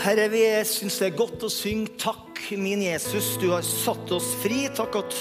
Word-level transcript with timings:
Herre, 0.00 0.30
vi 0.32 0.40
syns 0.64 0.94
det 0.96 1.10
er 1.10 1.18
godt 1.18 1.42
å 1.44 1.48
synge 1.52 1.90
'Takk, 2.00 2.38
min 2.56 2.80
Jesus, 2.80 3.34
du 3.36 3.50
har 3.52 3.60
satt 3.60 4.08
oss 4.16 4.30
fri'. 4.40 4.70
Takk 4.72 4.94
at 4.96 5.16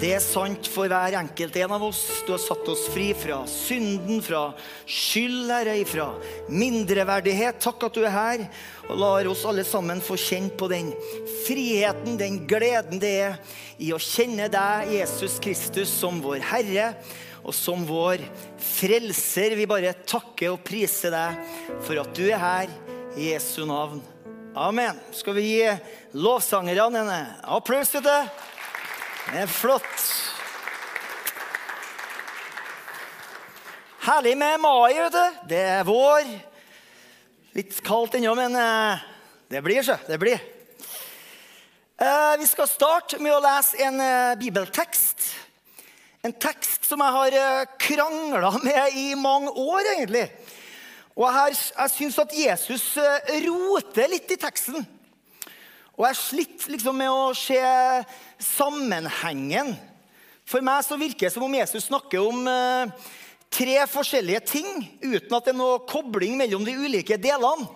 det 0.00 0.14
er 0.16 0.22
sant 0.24 0.64
for 0.72 0.88
hver 0.88 1.12
enkelt 1.18 1.58
en 1.60 1.74
av 1.76 1.82
oss. 1.84 2.00
Du 2.24 2.30
har 2.32 2.40
satt 2.40 2.64
oss 2.72 2.86
fri 2.88 3.10
fra 3.12 3.42
synden, 3.44 4.22
fra 4.24 4.54
skyld, 4.88 5.50
Herre, 5.52 5.74
fra 5.84 6.06
mindreverdighet. 6.48 7.58
Takk 7.60 7.84
at 7.84 7.98
du 7.98 8.06
er 8.06 8.14
her 8.14 8.46
og 8.88 8.96
lar 9.02 9.28
oss 9.28 9.44
alle 9.44 9.66
sammen 9.68 10.00
få 10.00 10.16
kjenne 10.16 10.56
på 10.56 10.70
den 10.72 10.88
friheten, 11.42 12.16
den 12.16 12.46
gleden 12.48 13.02
det 13.02 13.12
er 13.26 13.36
i 13.76 13.92
å 13.92 14.00
kjenne 14.00 14.48
deg, 14.48 14.94
Jesus 15.02 15.36
Kristus, 15.36 15.92
som 15.92 16.22
vår 16.24 16.40
Herre 16.48 16.94
og 17.44 17.52
som 17.52 17.84
vår 17.84 18.24
frelser. 18.56 19.52
Vi 19.60 19.68
bare 19.68 19.92
takker 20.00 20.54
og 20.54 20.64
priser 20.64 21.12
deg 21.12 21.44
for 21.84 22.00
at 22.00 22.16
du 22.16 22.24
er 22.30 22.40
her 22.40 22.74
Jesu 23.16 23.66
navn. 23.66 24.02
Amen. 24.54 24.96
Skal 25.10 25.34
vi 25.34 25.42
gi 25.42 25.76
lovsangerne 26.12 27.00
en 27.00 27.26
applaus, 27.42 27.94
vet 27.94 28.04
du? 28.04 28.28
Det 29.32 29.42
er 29.42 29.50
flott. 29.52 30.04
Herlig 34.06 34.32
med 34.40 34.60
mai, 34.64 34.94
vet 34.96 35.12
du. 35.12 35.36
Det 35.50 35.60
er 35.74 35.84
vår. 35.84 36.24
Litt 37.52 37.82
kaldt 37.84 38.16
ennå, 38.16 38.32
men 38.38 38.56
eh, 38.56 39.04
det 39.52 39.60
blir, 39.60 39.82
så. 39.84 39.98
Det 40.08 40.16
blir. 40.18 40.40
Eh, 42.00 42.34
vi 42.40 42.48
skal 42.48 42.70
starte 42.70 43.20
med 43.20 43.36
å 43.36 43.42
lese 43.44 43.76
en 43.84 44.00
eh, 44.00 44.38
bibeltekst. 44.40 45.28
En 46.24 46.32
tekst 46.32 46.88
som 46.88 47.04
jeg 47.04 47.18
har 47.18 47.68
krangla 47.76 48.54
med 48.62 48.96
i 48.96 49.12
mange 49.20 49.52
år, 49.52 49.98
egentlig. 49.98 50.30
Og 51.12 51.26
jeg, 51.28 51.56
jeg 51.76 51.92
syns 51.92 52.18
at 52.22 52.34
Jesus 52.36 52.84
roter 53.44 54.12
litt 54.12 54.32
i 54.32 54.40
teksten. 54.40 54.86
Og 55.98 56.06
jeg 56.08 56.18
sliter 56.18 56.72
liksom 56.72 56.96
med 56.96 57.12
å 57.12 57.32
se 57.36 57.60
sammenhengen. 58.40 59.74
For 60.48 60.64
meg 60.64 60.84
så 60.86 60.98
virker 61.00 61.28
det 61.28 61.34
som 61.34 61.44
om 61.46 61.54
Jesus 61.54 61.86
snakker 61.86 62.24
om 62.24 62.46
eh, 62.48 63.10
tre 63.52 63.76
forskjellige 63.90 64.40
ting 64.48 64.70
uten 65.02 65.36
at 65.36 65.46
det 65.46 65.52
er 65.52 65.58
noe 65.60 65.82
kobling 65.88 66.34
mellom 66.40 66.64
de 66.66 66.74
ulike 66.80 67.20
delene. 67.20 67.68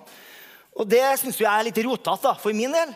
Og 0.76 0.88
det 0.88 1.04
syns 1.20 1.38
jeg 1.40 1.48
er 1.48 1.68
litt 1.68 1.78
rotete 1.84 2.32
for 2.40 2.56
min 2.56 2.72
del. 2.72 2.90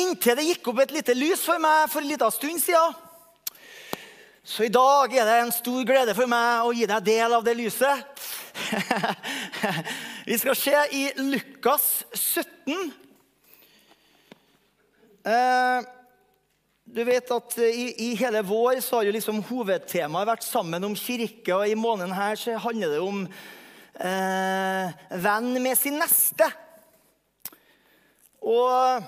Inntil 0.00 0.36
det 0.38 0.48
gikk 0.48 0.72
opp 0.72 0.82
et 0.84 0.92
lite 0.94 1.16
lys 1.16 1.44
for 1.44 1.60
meg 1.62 1.88
for 1.90 2.02
en 2.02 2.10
liten 2.10 2.34
stund 2.34 2.60
siden. 2.62 2.98
Så 4.44 4.66
i 4.66 4.72
dag 4.72 5.12
er 5.14 5.28
det 5.28 5.38
en 5.44 5.52
stor 5.54 5.84
glede 5.86 6.14
for 6.16 6.28
meg 6.30 6.66
å 6.66 6.74
gi 6.74 6.88
deg 6.88 7.06
del 7.06 7.36
av 7.36 7.44
det 7.46 7.54
lyset. 7.58 8.20
Vi 10.30 10.38
skal 10.38 10.56
se 10.56 10.74
i 10.92 11.04
Lukas 11.16 12.04
17. 12.12 12.92
Eh, 15.24 15.88
du 16.90 17.04
vet 17.06 17.30
at 17.30 17.56
i, 17.62 17.86
i, 18.02 18.08
hele 18.18 18.42
vår 18.46 18.80
så 18.82 18.98
har 18.98 19.08
jo 19.08 19.14
liksom 19.14 19.42
hovedtemaet 19.46 20.28
vært 20.32 20.46
sammen 20.46 20.86
om 20.88 20.96
kirke. 20.98 21.54
Og 21.54 21.68
i 21.68 21.78
måneden 21.78 22.14
her 22.16 22.38
så 22.40 22.58
handler 22.60 22.94
det 22.96 23.00
om 23.04 23.24
eh, 23.94 25.00
venn 25.22 25.50
med 25.62 25.78
sin 25.78 26.00
neste. 26.00 26.48
Og 28.40 29.04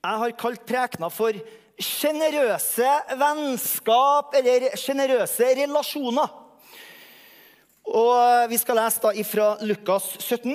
jeg 0.00 0.20
har 0.22 0.38
kalt 0.40 0.62
prekena 0.68 1.10
for 1.12 1.36
sjenerøse 1.80 2.88
vennskap 3.20 4.36
eller 4.40 4.70
sjenerøse 4.80 5.48
relasjoner. 5.62 6.38
Og 7.90 8.50
vi 8.50 8.58
skal 8.60 8.78
lese 8.78 9.02
da 9.02 9.10
ifra 9.18 9.52
Lukas 9.66 10.12
17, 10.22 10.54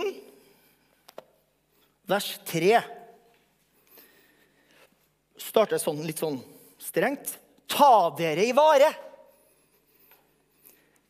vers 2.08 2.30
3 2.48 2.78
starter 5.42 5.80
sånn, 5.82 6.04
litt 6.08 6.22
sånn 6.22 6.38
strengt. 6.82 7.34
Ta 7.72 8.12
dere 8.18 8.46
i 8.46 8.54
vare. 8.56 8.88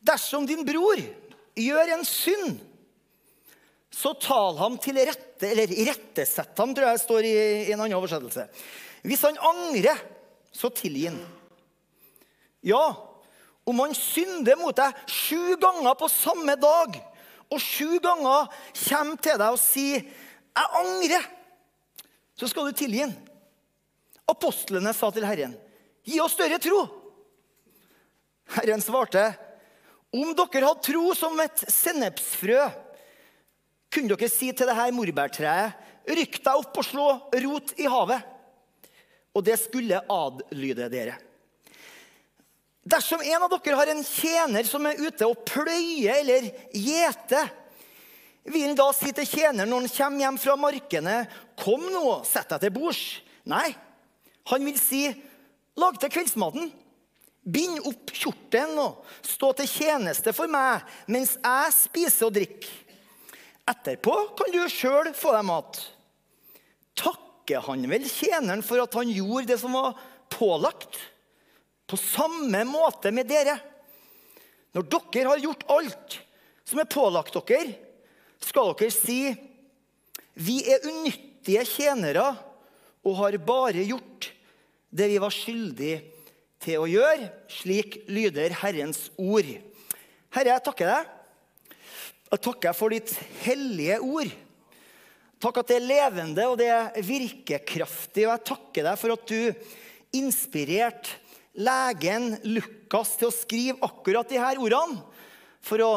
Dersom 0.06 0.46
din 0.48 0.64
bror 0.66 1.00
gjør 1.56 1.94
en 1.96 2.04
synd, 2.06 2.58
så 3.90 4.12
tal 4.20 4.58
ham 4.60 4.76
til 4.82 4.98
rette, 4.98 5.46
eller 5.46 5.72
irettesett 5.72 6.58
ham, 6.58 6.74
tror 6.76 6.90
jeg 6.90 7.02
står 7.02 7.26
i, 7.26 7.34
i 7.68 7.72
en 7.72 7.80
annen 7.80 7.96
oversettelse. 7.96 8.48
Hvis 9.06 9.24
han 9.24 9.38
angrer, 9.40 10.02
så 10.52 10.70
tilgi 10.74 11.06
han. 11.08 11.18
Ja, 12.66 12.82
om 13.66 13.82
han 13.82 13.94
synder 13.98 14.58
mot 14.60 14.76
deg 14.78 14.94
sju 15.10 15.56
ganger 15.58 15.96
på 15.98 16.08
samme 16.10 16.54
dag, 16.60 16.98
og 17.50 17.62
sju 17.62 17.98
ganger 18.02 18.46
kommer 18.86 19.22
til 19.22 19.40
deg 19.40 19.54
og 19.54 19.60
sier 19.60 20.06
'Jeg 20.56 20.72
angrer', 20.80 21.26
så 22.36 22.48
skal 22.48 22.66
du 22.66 22.72
tilgi 22.72 23.02
ham. 23.02 23.12
Apostlene 24.28 24.94
sa 24.94 25.10
til 25.10 25.26
Herren, 25.26 25.56
'Gi 26.04 26.20
oss 26.20 26.32
større 26.32 26.58
tro.' 26.58 26.88
Herren 28.56 28.80
svarte, 28.80 29.34
'Om 30.14 30.32
dere 30.34 30.66
hadde 30.66 30.86
tro 30.86 31.14
som 31.14 31.38
et 31.40 31.58
sennepsfrø, 31.68 32.70
kunne 33.90 34.16
dere 34.16 34.28
si 34.30 34.52
til 34.52 34.66
dette 34.66 34.92
morbærtreet:" 34.92 35.74
'Rykk 36.06 36.38
deg 36.44 36.54
opp 36.54 36.78
og 36.78 36.84
slå 36.84 37.08
rot 37.34 37.74
i 37.76 37.84
havet.' 37.84 38.22
Og 39.34 39.44
det 39.44 39.58
skulle 39.60 40.00
adlyde 40.08 40.88
dere. 40.88 41.25
Dersom 42.86 43.22
en 43.24 43.42
av 43.42 43.50
dere 43.50 43.78
har 43.80 43.90
en 43.90 44.04
tjener 44.06 44.66
som 44.68 44.84
er 44.86 45.00
ute 45.02 45.26
og 45.26 45.42
pløyer 45.48 46.20
eller 46.20 46.50
gjeter, 46.70 47.48
vil 48.46 48.68
han 48.68 48.78
da 48.78 48.86
si 48.94 49.10
til 49.10 49.26
tjeneren 49.26 49.72
når 49.72 49.88
han 49.88 49.94
kommer 49.96 50.22
hjem 50.22 50.38
fra 50.38 50.54
markene, 50.56 51.16
'Kom 51.58 51.82
nå, 51.90 52.22
sett 52.24 52.48
deg 52.48 52.60
til 52.60 52.70
bords.' 52.70 53.20
Nei, 53.46 53.74
han 54.46 54.64
vil 54.64 54.78
si, 54.78 55.10
'Lag 55.76 55.98
til 55.98 56.10
kveldsmaten.' 56.10 56.72
Bind 57.46 57.78
opp 57.86 58.10
kjortelen 58.10 58.78
og 58.82 59.04
stå 59.22 59.52
til 59.54 59.68
tjeneste 59.70 60.32
for 60.34 60.50
meg 60.50 60.82
mens 61.06 61.36
jeg 61.38 61.74
spiser 61.76 62.26
og 62.26 62.34
drikker. 62.34 62.72
Etterpå 63.70 64.14
kan 64.38 64.50
du 64.50 64.64
sjøl 64.66 65.12
få 65.14 65.30
deg 65.34 65.46
mat. 65.46 65.78
Takker 66.98 67.62
han 67.68 67.86
vel 67.86 68.02
tjeneren 68.10 68.64
for 68.66 68.82
at 68.82 68.94
han 68.98 69.10
gjorde 69.14 69.46
det 69.52 69.60
som 69.62 69.78
var 69.78 69.94
pålagt? 70.26 70.98
På 71.86 71.98
samme 72.00 72.64
måte 72.66 73.12
med 73.14 73.28
dere. 73.30 73.56
Når 74.74 74.88
dere 74.90 75.30
har 75.30 75.42
gjort 75.42 75.66
alt 75.72 76.18
som 76.66 76.80
er 76.82 76.90
pålagt 76.90 77.36
dere, 77.46 77.76
skal 78.42 78.74
dere 78.76 78.92
si 78.92 79.20
vi 80.36 80.58
er 80.68 80.84
unyttige 80.84 81.62
tjenere 81.64 82.26
og 83.06 83.16
har 83.22 83.38
bare 83.40 83.86
gjort 83.86 84.32
det 84.96 85.08
vi 85.08 85.20
var 85.22 85.32
skyldige 85.32 86.02
til 86.62 86.82
å 86.82 86.88
gjøre. 86.90 87.30
Slik 87.52 88.02
lyder 88.10 88.54
Herrens 88.60 89.06
ord. 89.16 89.48
Herre, 90.34 90.50
jeg 90.52 90.64
takker 90.66 90.90
deg. 90.90 91.12
Jeg 92.26 92.42
takker 92.42 92.76
for 92.76 92.92
ditt 92.92 93.14
hellige 93.44 94.00
ord. 94.02 94.32
Takk 95.40 95.60
at 95.60 95.70
det 95.70 95.76
er 95.78 95.88
levende 95.88 96.46
og 96.50 96.58
det 96.60 96.68
er 96.72 97.04
virkekraftig. 97.06 98.26
Og 98.26 98.32
jeg 98.34 98.46
takker 98.50 98.88
deg 98.88 99.00
for 99.00 99.14
at 99.14 99.30
du 99.30 100.16
inspirerte 100.16 101.22
legen 101.56 102.34
Lukas 102.44 103.14
til 103.18 103.30
å 103.30 103.34
skrive 103.34 103.86
akkurat 103.86 104.32
her 104.36 104.60
ordene. 104.62 105.00
For 105.64 105.82
å 105.82 105.92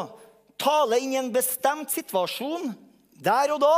tale 0.60 0.98
inn 1.00 1.14
i 1.14 1.20
en 1.20 1.32
bestemt 1.32 1.92
situasjon 1.92 2.72
der 3.20 3.54
og 3.54 3.60
da. 3.62 3.76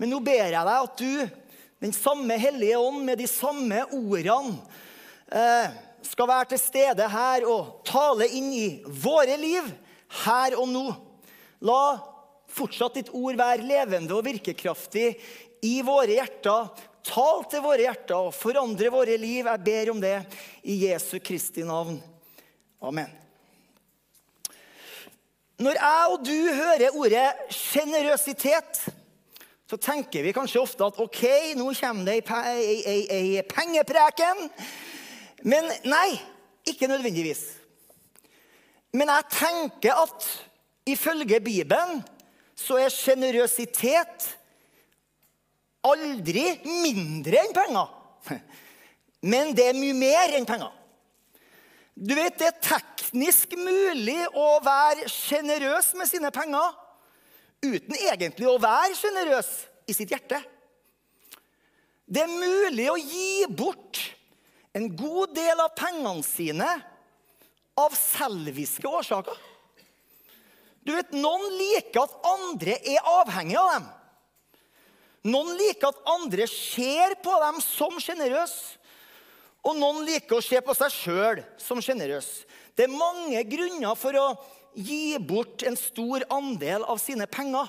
Men 0.00 0.12
nå 0.12 0.20
ber 0.24 0.42
jeg 0.42 0.54
deg 0.56 0.74
at 0.74 1.00
du 1.00 1.40
den 1.80 1.94
samme 1.96 2.36
Hellige 2.36 2.78
Ånd 2.80 3.04
med 3.06 3.20
de 3.20 3.28
samme 3.30 3.86
ordene 3.96 4.58
eh, 5.32 5.70
skal 6.04 6.28
være 6.28 6.50
til 6.52 6.60
stede 6.60 7.06
her 7.08 7.46
og 7.48 7.80
tale 7.88 8.28
inn 8.36 8.50
i 8.52 8.66
våre 8.84 9.36
liv 9.40 9.70
her 10.24 10.56
og 10.60 10.68
nå. 10.68 10.84
La 11.64 11.82
fortsatt 12.50 12.98
ditt 12.98 13.12
ord 13.14 13.38
være 13.38 13.64
levende 13.64 14.16
og 14.16 14.26
virkekraftig 14.26 15.14
i 15.64 15.74
våre 15.86 16.16
hjerter. 16.18 16.70
Tal 17.06 17.44
til 17.50 17.64
våre 17.64 17.86
hjerter 17.86 18.16
og 18.18 18.34
forandre 18.36 18.92
våre 18.92 19.16
liv. 19.20 19.46
Jeg 19.46 19.64
ber 19.66 19.92
om 19.94 20.00
det 20.02 20.16
i 20.62 20.82
Jesu 20.84 21.18
Kristi 21.24 21.64
navn. 21.66 22.00
Amen. 22.80 23.10
Når 25.60 25.76
jeg 25.76 26.12
og 26.12 26.24
du 26.24 26.36
hører 26.56 26.96
ordet 26.96 27.52
sjenerøsitet 27.52 28.84
så 29.70 29.78
tenker 29.78 30.24
vi 30.26 30.32
kanskje 30.34 30.58
ofte 30.58 30.82
at 30.82 30.96
ok, 30.98 31.20
nå 31.54 31.68
kommer 31.78 32.08
det 32.08 32.16
ei, 32.26 33.38
pengepreken. 33.46 34.48
Men 35.46 35.68
nei, 35.86 36.16
ikke 36.66 36.88
nødvendigvis. 36.90 37.44
Men 38.90 39.12
jeg 39.14 39.28
tenker 39.36 40.00
at 40.02 40.26
ifølge 40.90 41.38
Bibelen 41.44 42.02
så 42.58 42.80
er 42.82 42.90
sjenerøsitet 42.90 44.26
aldri 45.86 46.44
mindre 46.64 47.40
enn 47.44 47.56
penger. 47.56 47.96
Men 49.32 49.54
det 49.56 49.70
er 49.70 49.78
mye 49.78 49.96
mer 49.96 50.36
enn 50.36 50.48
penger. 50.48 50.72
Du 51.94 52.14
vet, 52.16 52.38
Det 52.38 52.48
er 52.48 52.62
teknisk 52.64 53.56
mulig 53.58 54.20
å 54.32 54.60
være 54.64 55.08
sjenerøs 55.10 55.92
med 55.98 56.08
sine 56.08 56.30
penger 56.32 56.76
uten 57.60 57.96
egentlig 57.98 58.48
å 58.48 58.60
være 58.60 58.96
sjenerøs 58.96 59.50
i 59.90 59.96
sitt 59.96 60.12
hjerte. 60.14 60.38
Det 62.10 62.24
er 62.24 62.32
mulig 62.32 62.88
å 62.90 62.96
gi 62.96 63.44
bort 63.52 64.00
en 64.74 64.88
god 64.96 65.34
del 65.36 65.60
av 65.60 65.74
pengene 65.76 66.24
sine 66.24 66.68
av 67.80 67.94
selviske 67.96 68.88
årsaker. 68.88 69.36
Du 70.86 70.94
vet, 70.96 71.12
Noen 71.12 71.52
liker 71.58 72.06
at 72.06 72.28
andre 72.30 72.78
er 72.80 73.08
avhengig 73.20 73.58
av 73.60 73.72
dem. 73.74 73.88
Noen 75.28 75.52
liker 75.58 75.90
at 75.90 76.12
andre 76.14 76.46
ser 76.48 77.16
på 77.20 77.34
dem 77.42 77.58
som 77.64 77.98
sjenerøse. 78.00 78.78
Og 79.68 79.76
noen 79.76 80.06
liker 80.08 80.38
å 80.38 80.44
se 80.44 80.56
på 80.64 80.72
seg 80.76 80.94
sjøl 80.94 81.42
som 81.60 81.82
sjenerøs. 81.84 82.28
Det 82.72 82.86
er 82.86 82.94
mange 82.94 83.42
grunner 83.44 83.98
for 83.98 84.16
å 84.16 84.28
gi 84.72 85.18
bort 85.20 85.64
en 85.68 85.76
stor 85.76 86.24
andel 86.32 86.86
av 86.88 87.00
sine 87.02 87.26
penger. 87.28 87.68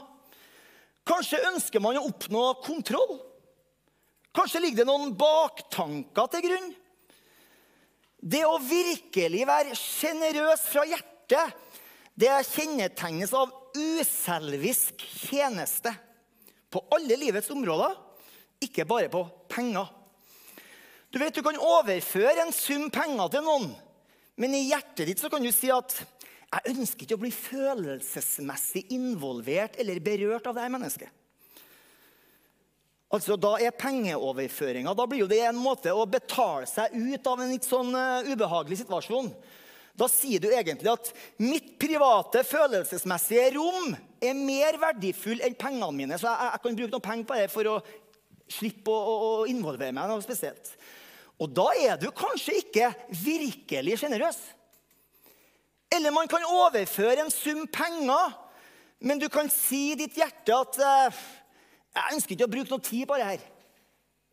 Kanskje 1.08 1.42
ønsker 1.50 1.84
man 1.84 2.00
å 2.00 2.06
oppnå 2.08 2.46
kontroll. 2.64 3.18
Kanskje 4.32 4.62
ligger 4.64 4.86
det 4.86 4.88
noen 4.88 5.12
baktanker 5.20 6.30
til 6.32 6.46
grunn. 6.46 6.70
Det 8.22 8.46
å 8.46 8.62
virkelig 8.64 9.44
være 9.50 9.76
sjenerøs 9.76 10.64
fra 10.72 10.86
hjertet, 10.88 11.58
det 12.16 12.32
kjennetegnes 12.54 13.34
av 13.36 13.52
uselvisk 13.76 15.04
tjeneste. 15.26 15.92
På 16.72 16.86
alle 16.96 17.18
livets 17.20 17.52
områder, 17.52 17.98
ikke 18.64 18.86
bare 18.88 19.10
på 19.12 19.26
penger. 19.52 19.90
Du 21.12 21.20
vet, 21.20 21.36
du 21.36 21.44
kan 21.44 21.60
overføre 21.60 22.46
en 22.46 22.54
sum 22.56 22.88
penger 22.94 23.34
til 23.34 23.44
noen, 23.44 23.72
men 24.40 24.54
i 24.56 24.68
hjertet 24.70 25.10
ditt 25.10 25.20
så 25.20 25.30
kan 25.32 25.44
du 25.44 25.52
si 25.52 25.72
at 25.74 25.98
jeg 26.52 26.76
ønsker 26.76 27.06
ikke 27.06 27.18
å 27.18 27.22
bli 27.22 27.32
følelsesmessig 27.32 28.86
involvert 28.96 29.78
eller 29.80 30.04
berørt 30.04 30.48
av 30.48 30.56
det 30.56 30.66
her 30.66 30.74
mennesket. 30.74 31.12
Altså, 33.12 33.36
Da 33.36 33.58
er 33.60 33.76
pengeoverføringa 33.76 34.92
en 34.96 35.60
måte 35.60 35.92
å 35.92 36.06
betale 36.08 36.68
seg 36.68 36.96
ut 36.96 37.28
av 37.28 37.42
en 37.42 37.52
litt 37.52 37.68
sånn 37.68 37.92
uh, 37.96 38.24
ubehagelig 38.24 38.84
situasjon. 38.84 39.32
Da 39.98 40.08
sier 40.10 40.42
du 40.42 40.48
egentlig 40.52 40.92
at 40.92 41.12
mitt 41.42 41.74
private, 41.82 42.46
følelsesmessige 42.48 43.52
rom 43.58 43.92
er 44.22 44.38
mer 44.38 44.78
verdifull 44.82 45.44
enn 45.44 45.58
pengene 45.60 45.92
mine. 45.96 46.20
Så 46.20 46.30
jeg, 46.30 46.52
jeg 46.54 46.64
kan 46.64 46.80
bruke 46.80 46.94
noen 46.96 47.08
penger 47.08 47.28
på 47.28 47.40
det 47.40 47.50
for 47.52 47.72
å 47.74 47.78
slippe 48.52 48.94
å, 48.94 49.02
å, 49.02 49.30
å 49.42 49.50
involvere 49.52 49.96
meg 49.96 50.10
noe 50.10 50.24
spesielt. 50.24 50.74
Og 51.42 51.50
da 51.52 51.72
er 51.80 52.00
du 52.00 52.10
kanskje 52.14 52.60
ikke 52.62 52.92
virkelig 53.24 53.98
sjenerøs. 54.02 54.40
Eller 55.92 56.14
man 56.16 56.30
kan 56.32 56.46
overføre 56.48 57.26
en 57.26 57.34
sum 57.34 57.66
penger, 57.68 58.36
men 59.04 59.20
du 59.20 59.28
kan 59.34 59.50
si 59.52 59.92
i 59.92 59.98
ditt 60.00 60.16
hjerte 60.20 60.56
at 60.56 60.78
eh, 60.86 61.24
jeg 61.98 62.16
ønsker 62.16 62.36
ikke 62.36 62.48
å 62.48 62.54
bruke 62.54 62.72
noe 62.72 62.86
tid 62.86 63.10
på 63.10 63.18
det 63.20 63.28
her. 63.34 63.44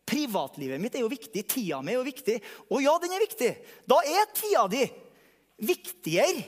Privatlivet 0.09 0.81
mitt 0.81 0.95
er 0.95 1.03
jo 1.03 1.11
viktig. 1.11 1.43
Tida 1.49 1.81
mi 1.83 1.93
er 1.93 1.99
jo 1.99 2.07
viktig. 2.07 2.37
Og 2.69 2.81
ja, 2.85 2.95
den 3.01 3.13
er 3.13 3.25
viktig. 3.25 3.51
Da 3.89 3.99
er 4.05 4.29
tida 4.37 4.63
di 4.71 4.85
viktigere 5.63 6.45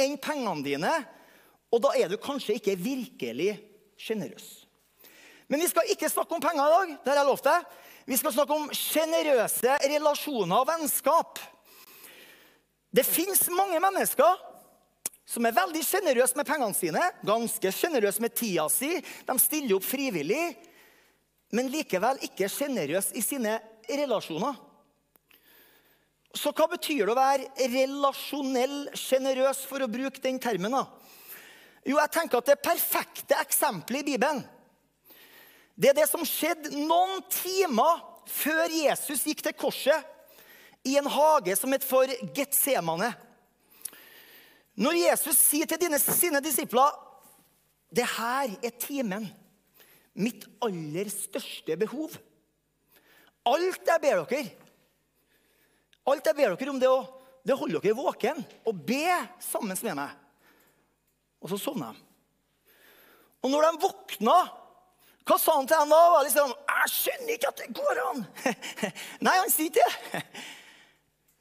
enn 0.00 0.18
pengene 0.20 0.64
dine. 0.66 0.92
Og 1.72 1.80
da 1.84 1.94
er 1.96 2.10
du 2.10 2.18
kanskje 2.20 2.58
ikke 2.58 2.76
virkelig 2.80 3.54
sjenerøs. 4.00 4.48
Men 5.48 5.60
vi 5.60 5.68
skal 5.68 5.88
ikke 5.92 6.10
snakke 6.10 6.36
om 6.36 6.42
penger 6.42 6.64
i 6.64 6.72
dag. 6.72 6.92
det 7.04 7.12
har 7.12 7.20
jeg 7.20 7.28
lovt 7.28 7.48
deg. 7.48 7.64
Vi 8.06 8.16
skal 8.18 8.32
snakke 8.34 8.56
om 8.56 8.70
sjenerøse 8.74 9.76
relasjoner 9.84 10.62
og 10.62 10.68
vennskap. 10.68 11.40
Det 12.92 13.04
fins 13.06 13.46
mange 13.52 13.78
mennesker 13.80 14.40
som 15.28 15.46
er 15.46 15.54
veldig 15.56 15.82
sjenerøse 15.86 16.36
med 16.36 16.48
pengene 16.48 16.76
sine, 16.76 17.02
ganske 17.24 17.72
sjenerøse 17.72 18.20
med 18.20 18.34
tida 18.36 18.66
si. 18.72 18.90
De 19.00 19.36
stiller 19.40 19.78
opp 19.78 19.86
frivillig, 19.86 20.42
men 21.56 21.70
likevel 21.72 22.20
ikke 22.26 22.50
sjenerøse 22.52 23.16
i 23.16 23.24
sine 23.24 23.56
relasjoner. 23.88 24.58
Så 26.32 26.52
hva 26.56 26.66
betyr 26.72 27.04
det 27.04 27.12
å 27.12 27.18
være 27.18 27.68
relasjonell 27.74 28.86
sjenerøs, 28.96 29.66
for 29.68 29.84
å 29.84 29.90
bruke 29.90 30.22
den 30.24 30.40
termen? 30.40 30.72
da? 30.72 30.86
Jo, 31.84 31.98
jeg 31.98 32.12
tenker 32.14 32.40
at 32.40 32.50
Det 32.52 32.62
perfekte 32.62 33.38
eksempelet 33.42 34.04
i 34.04 34.12
Bibelen 34.14 34.44
det 35.76 35.90
er 35.90 35.96
det 36.02 36.08
som 36.10 36.24
skjedde 36.26 36.74
noen 36.76 37.22
timer 37.32 38.02
før 38.28 38.70
Jesus 38.70 39.24
gikk 39.26 39.40
til 39.44 39.56
korset, 39.56 40.08
i 40.84 40.96
en 40.98 41.06
hage 41.10 41.54
som 41.56 41.70
het 41.72 41.84
for 41.86 42.10
Getsemane. 42.34 43.12
Når 44.74 44.96
Jesus 44.98 45.38
sier 45.38 45.68
til 45.70 45.78
dine, 45.78 45.98
sine 46.02 46.40
disipler 46.42 46.90
det 47.92 48.06
her 48.16 48.50
er 48.64 48.74
timen, 48.82 49.28
mitt 50.12 50.44
aller 50.64 51.10
største 51.12 51.76
behov. 51.78 52.16
Alt 53.48 53.86
jeg 53.88 54.02
ber 54.02 54.24
dere, 54.26 54.42
alt 56.10 56.26
jeg 56.26 56.38
ber 56.38 56.56
dere 56.56 56.72
om, 56.72 56.80
det 56.80 56.90
å 56.90 57.02
det 57.42 57.58
holder 57.58 57.82
dere 57.82 57.98
våken 57.98 58.42
og 58.68 58.82
be 58.86 59.06
sammen 59.42 59.78
med 59.82 59.98
meg. 59.98 60.10
Og 61.42 61.50
så 61.50 61.58
sovna 61.58 61.90
de. 61.90 62.02
Og 63.42 63.50
når 63.50 63.64
de 63.66 63.82
våkna, 63.82 64.36
hva 65.26 65.38
sa 65.38 65.56
han 65.56 65.66
til 65.66 65.80
dem 65.80 65.90
da? 65.90 66.22
Liksom, 66.22 66.52
'Jeg 66.52 66.92
skjønner 66.92 67.32
ikke 67.34 67.48
at 67.48 67.56
det 67.56 67.74
går 67.74 68.00
an.' 68.10 68.26
Nei, 69.26 69.36
han 69.38 69.50
sier 69.50 69.70
ikke 69.70 69.82
det. 69.82 70.22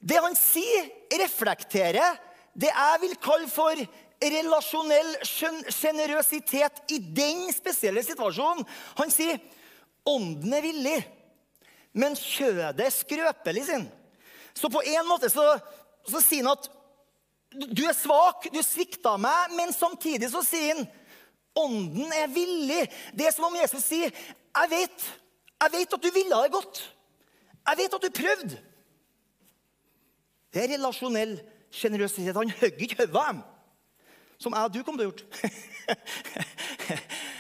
Det 0.02 0.18
han 0.18 0.36
sier, 0.36 0.90
reflekterer 1.22 2.18
det 2.58 2.72
jeg 2.74 3.02
vil 3.02 3.16
kalle 3.22 3.48
for 3.48 3.78
relasjonell 4.22 5.14
sjenerøsitet 5.26 6.82
i 6.90 6.98
den 6.98 7.54
spesielle 7.54 8.02
situasjonen. 8.04 8.66
Han 8.98 9.14
sier 9.14 9.38
ånden 10.06 10.54
er 10.54 10.66
villig, 10.66 10.98
men 11.94 12.18
kjødet 12.18 12.82
er 12.82 12.90
skrøpelig. 12.90 13.66
sin. 13.66 13.90
Så 14.54 14.70
på 14.72 14.84
en 14.84 15.08
måte 15.10 15.30
så, 15.32 15.46
så 16.08 16.22
sier 16.24 16.46
han 16.46 16.56
at 16.56 16.70
du 17.52 17.84
er 17.84 17.96
svak, 17.98 18.48
du 18.54 18.62
svikta 18.64 19.18
meg, 19.20 19.52
men 19.58 19.74
samtidig 19.76 20.30
så 20.32 20.44
sier 20.46 20.78
han 20.78 20.86
ånden 21.60 22.14
er 22.16 22.30
villig. 22.32 22.86
Det 23.12 23.28
er 23.28 23.36
som 23.36 23.50
om 23.50 23.58
Jesus 23.60 23.84
sier, 23.84 24.12
jeg 24.12 24.72
vet, 24.72 25.08
jeg 25.62 25.74
vet 25.74 25.96
at 25.98 26.04
du 26.04 26.12
ville 26.16 26.44
det 26.44 26.54
godt. 26.54 26.84
Jeg 27.68 27.78
vet 27.78 27.96
at 27.98 28.06
du 28.06 28.20
prøvde. 28.22 28.60
Det 30.52 30.64
er 30.64 30.74
relasjonell 30.74 31.36
sjenerøsitet. 31.72 32.36
Han 32.36 32.56
hogger 32.62 32.86
ikke 32.88 33.04
hodet 33.04 33.20
av 33.20 33.28
dem, 33.34 33.44
som 34.42 34.56
jeg 34.56 34.70
og 34.70 34.74
du 34.74 34.82
kom 34.88 34.98
til 35.00 35.12
å 35.12 35.12
gjøre. 35.12 35.52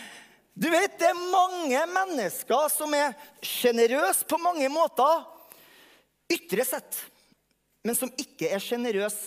Du 0.61 0.67
vet, 0.69 0.99
Det 0.99 1.07
er 1.07 1.29
mange 1.31 1.79
mennesker 1.89 2.67
som 2.69 2.91
er 2.93 3.15
sjenerøse 3.41 4.27
på 4.29 4.37
mange 4.37 4.67
måter, 4.69 5.23
ytre 6.33 6.65
sett, 6.67 6.97
men 7.85 7.97
som 7.97 8.11
ikke 8.19 8.49
er 8.51 8.61
sjenerøs 8.61 9.17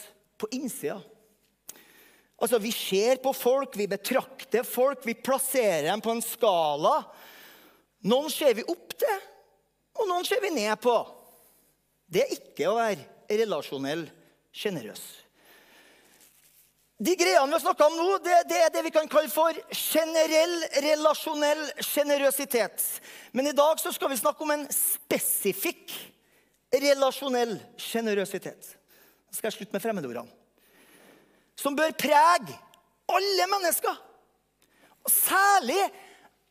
på 0.41 0.49
innsida. 0.55 1.01
Altså, 2.39 2.59
Vi 2.59 2.73
ser 2.73 3.23
på 3.23 3.33
folk, 3.33 3.77
vi 3.77 3.87
betrakter 3.87 4.67
folk, 4.67 5.07
vi 5.07 5.15
plasserer 5.15 5.91
dem 5.91 6.03
på 6.03 6.13
en 6.13 6.23
skala. 6.23 6.97
Noen 8.05 8.31
ser 8.31 8.55
vi 8.59 8.67
opp 8.69 8.97
til, 8.99 9.21
og 9.97 10.09
noen 10.11 10.27
ser 10.29 10.43
vi 10.43 10.53
ned 10.53 10.75
på. 10.83 10.97
Det 12.05 12.25
er 12.25 12.35
ikke 12.35 12.69
å 12.69 12.77
være 12.77 13.39
relasjonell 13.41 14.05
sjenerøs. 14.55 15.05
De 17.05 17.15
greiene 17.19 17.49
vi 17.49 17.57
har 17.57 17.63
snakka 17.63 17.87
om 17.89 17.97
nå, 17.99 18.19
det, 18.23 18.37
det, 18.51 18.59
er 18.67 18.71
det 18.71 18.85
vi 18.87 18.93
kan 18.95 19.09
kalle 19.11 19.31
for 19.33 19.57
generell 19.75 20.55
relasjonell 20.85 21.65
sjenerøsitet. 21.83 22.85
Men 23.35 23.51
i 23.51 23.57
dag 23.57 23.81
så 23.83 23.91
skal 23.95 24.13
vi 24.13 24.21
snakke 24.21 24.45
om 24.45 24.53
en 24.55 24.67
spesifikk 24.73 25.91
relasjonell 26.83 27.57
sjenerøsitet. 27.81 28.75
Nå 29.29 29.37
skal 29.37 29.51
jeg 29.51 29.59
slutte 29.59 29.77
med 29.77 29.85
fremmedordene. 29.85 30.31
Som 31.59 31.77
bør 31.79 31.95
prege 31.99 32.57
alle 33.11 33.47
mennesker. 33.51 33.95
Og 35.05 35.13
særlig 35.13 35.81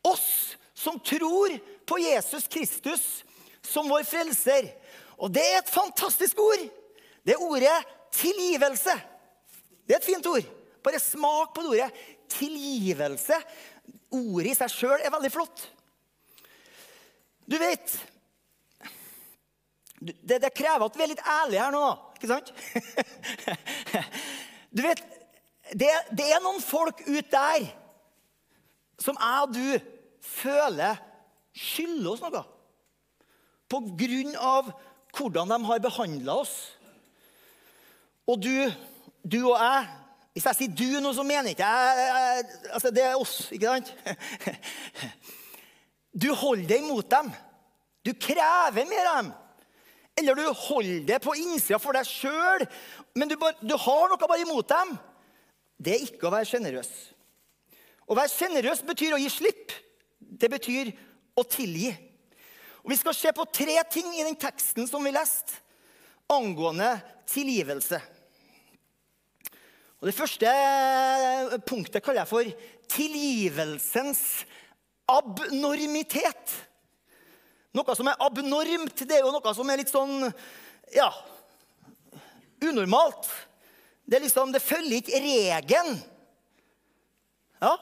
oss 0.06 0.56
som 0.78 1.00
tror 1.00 1.56
på 1.88 2.00
Jesus 2.00 2.48
Kristus 2.52 3.24
som 3.64 3.90
vår 3.90 4.06
frelser. 4.08 4.70
Og 5.18 5.32
det 5.34 5.44
er 5.44 5.62
et 5.62 5.72
fantastisk 5.72 6.40
ord. 6.44 6.64
Det 7.24 7.36
er 7.36 7.44
ordet 7.44 7.76
tilgivelse. 8.14 8.96
Det 9.88 9.96
er 9.96 10.02
et 10.02 10.08
fint 10.08 10.28
ord. 10.28 10.48
Bare 10.84 11.00
smak 11.00 11.54
på 11.56 11.64
det 11.64 11.72
ordet. 11.72 12.02
Tilgivelse. 12.34 13.38
Ordet 14.14 14.52
i 14.52 14.58
seg 14.58 14.74
sjøl 14.74 15.00
er 15.00 15.14
veldig 15.14 15.32
flott. 15.34 15.68
Du 17.48 17.58
vet 17.60 17.96
det, 20.04 20.42
det, 20.42 20.56
krever 20.56 20.88
at 20.88 20.98
vi 20.98 21.04
er 21.06 21.12
litt 21.14 21.24
ærlige 21.24 21.64
her 21.64 21.72
nå, 21.74 21.88
ikke 22.18 22.32
sant? 22.32 22.54
Du 24.74 24.82
vet, 24.82 25.02
det, 25.78 25.90
det 26.18 26.26
er 26.34 26.42
noen 26.42 26.62
folk 26.64 27.04
ut 27.06 27.28
der 27.30 27.68
som 29.04 29.18
jeg 29.20 29.44
og 29.44 29.52
du 29.54 29.68
føler 30.26 30.98
skylder 31.54 32.12
oss 32.14 32.24
noe. 32.24 32.44
På 33.70 33.78
grunn 34.00 34.34
av 34.38 34.72
hvordan 35.14 35.54
de 35.54 35.60
har 35.68 35.84
behandla 35.84 36.34
oss. 36.42 36.56
Og 38.30 38.42
du, 38.42 38.72
du 39.22 39.40
og 39.44 39.60
jeg, 39.60 40.00
Hvis 40.34 40.46
jeg 40.46 40.56
sier 40.56 40.74
'du' 40.74 41.02
nå, 41.02 41.14
så 41.14 41.24
mener 41.24 41.50
ikke 41.54 41.66
jeg 41.66 42.46
altså 42.74 42.90
Det 42.90 43.04
er 43.06 43.16
oss, 43.16 43.52
ikke 43.52 43.68
sant? 43.68 43.94
Du 46.24 46.34
holder 46.34 46.68
deg 46.68 46.82
imot 46.82 47.12
dem. 47.12 47.32
Du 48.06 48.14
krever 48.14 48.86
mer 48.86 49.10
av 49.12 49.22
dem. 49.22 49.32
Eller 50.20 50.38
du 50.38 50.46
holder 50.46 51.02
det 51.08 51.20
på 51.24 51.34
innsida 51.40 51.80
for 51.82 51.96
deg 51.98 52.06
sjøl, 52.06 52.66
men 53.18 53.32
du, 53.32 53.38
bare, 53.40 53.58
du, 53.66 53.74
har 53.80 54.12
noe 54.12 54.22
bare 54.22 54.44
imot 54.44 54.70
dem. 54.70 54.94
Det 55.82 55.96
er 55.96 56.06
ikke 56.06 56.30
å 56.30 56.34
være 56.34 56.50
sjenerøs. 56.52 56.92
Å 58.06 58.18
være 58.18 58.32
sjenerøs 58.32 58.84
betyr 58.86 59.16
å 59.16 59.22
gi 59.22 59.32
slipp. 59.34 59.74
Det 60.20 60.50
betyr 60.54 60.92
å 61.40 61.46
tilgi. 61.50 61.92
Og 62.84 62.92
Vi 62.92 63.00
skal 63.00 63.16
se 63.18 63.32
på 63.34 63.46
tre 63.50 63.80
ting 63.92 64.12
i 64.14 64.26
den 64.28 64.38
teksten 64.40 64.88
som 64.90 65.06
vi 65.06 65.14
leste, 65.16 65.56
angående 66.30 66.92
tilgivelse. 67.30 68.00
Og 70.04 70.10
Det 70.10 70.18
første 70.18 70.54
punktet 71.64 72.04
kaller 72.04 72.22
jeg 72.22 72.32
for 72.32 72.50
tilgivelsens 72.92 74.44
abnormitet. 75.10 76.54
Noe 77.74 77.96
som 77.98 78.10
er 78.10 78.20
abnormt, 78.22 79.02
det 79.02 79.18
er 79.18 79.24
jo 79.26 79.32
noe 79.34 79.54
som 79.58 79.70
er 79.74 79.80
litt 79.82 79.90
sånn 79.90 80.28
ja, 80.94 81.08
unormalt. 82.62 83.26
Det, 84.06 84.20
er 84.20 84.26
liksom, 84.28 84.54
det 84.54 84.62
følger 84.62 85.00
ikke 85.00 85.22
regelen. 85.24 85.98
Ja, 87.64 87.74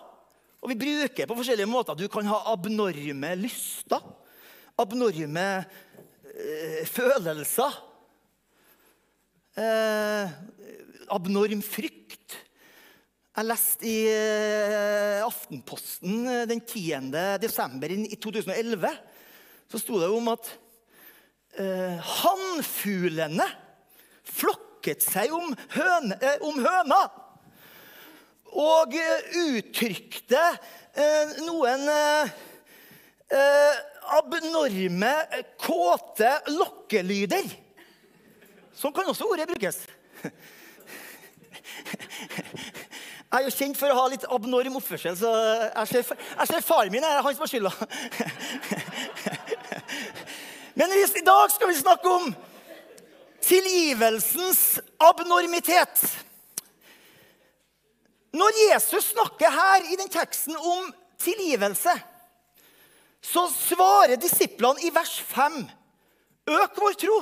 og 0.61 0.69
vi 0.71 0.77
bruker 0.79 1.27
på 1.27 1.37
forskjellige 1.39 1.69
måter. 1.69 1.97
Du 1.97 2.05
kan 2.11 2.27
ha 2.29 2.39
abnorme 2.53 3.33
lyster. 3.41 4.03
Abnorme 4.79 5.47
øh, 5.59 6.83
følelser. 6.87 7.79
Eh, 9.59 10.35
abnorm 11.11 11.65
frykt. 11.65 12.37
Jeg 13.31 13.47
leste 13.47 13.87
i 13.87 13.97
uh, 14.11 15.23
Aftenposten 15.23 16.25
den 16.49 16.59
10. 16.59 17.07
desember 17.39 17.91
i 17.95 18.17
2011 18.19 18.89
så 19.71 19.79
sto 19.79 19.99
det 20.01 20.09
om 20.11 20.27
at 20.33 20.49
eh, 21.55 21.95
hannfuglene 22.19 23.47
flokket 24.27 25.05
seg 25.05 25.31
om, 25.35 25.53
høne, 25.77 26.17
eh, 26.19 26.43
om 26.43 26.59
høna. 26.59 27.01
Og 28.51 28.97
uh, 28.99 29.35
uttrykte 29.55 30.41
noen 31.45 31.85
abnorme, 34.17 35.11
kåte 35.55 36.33
lokkelyder. 36.51 37.47
Sånn 38.75 38.91
kan 38.91 39.07
også 39.07 39.29
ordet 39.31 39.47
brukes. 39.53 39.85
Jeg 43.31 43.39
er 43.39 43.45
jo 43.47 43.51
kjent 43.55 43.77
for 43.79 43.87
å 43.87 43.95
ha 43.95 44.07
litt 44.11 44.25
abnorm 44.27 44.73
oppførsel, 44.75 45.15
så 45.15 45.29
jeg 45.31 45.87
ser, 45.87 46.17
jeg 46.35 46.49
ser 46.49 46.65
faren 46.67 46.91
min 46.91 47.05
er 47.07 47.21
han 47.23 47.35
som 47.37 47.45
har 47.45 47.51
skylda. 47.53 47.71
Men 50.73 50.91
i 50.91 51.21
dag 51.25 51.51
skal 51.51 51.67
vi 51.67 51.75
snakke 51.75 52.09
om 52.09 52.35
tilgivelsens 53.41 54.79
abnormitet. 54.97 56.03
Når 58.31 58.59
Jesus 58.69 59.11
snakker 59.11 59.51
her 59.51 59.91
i 59.91 59.97
den 59.99 60.09
teksten 60.09 60.55
om 60.55 60.93
tilgivelse, 61.19 61.93
så 63.21 63.45
svarer 63.53 64.15
disiplene 64.15 64.81
i 64.87 64.93
vers 64.93 65.19
5 65.33 65.61
Øk 66.51 66.77
vår 66.81 66.95
tro. 66.97 67.17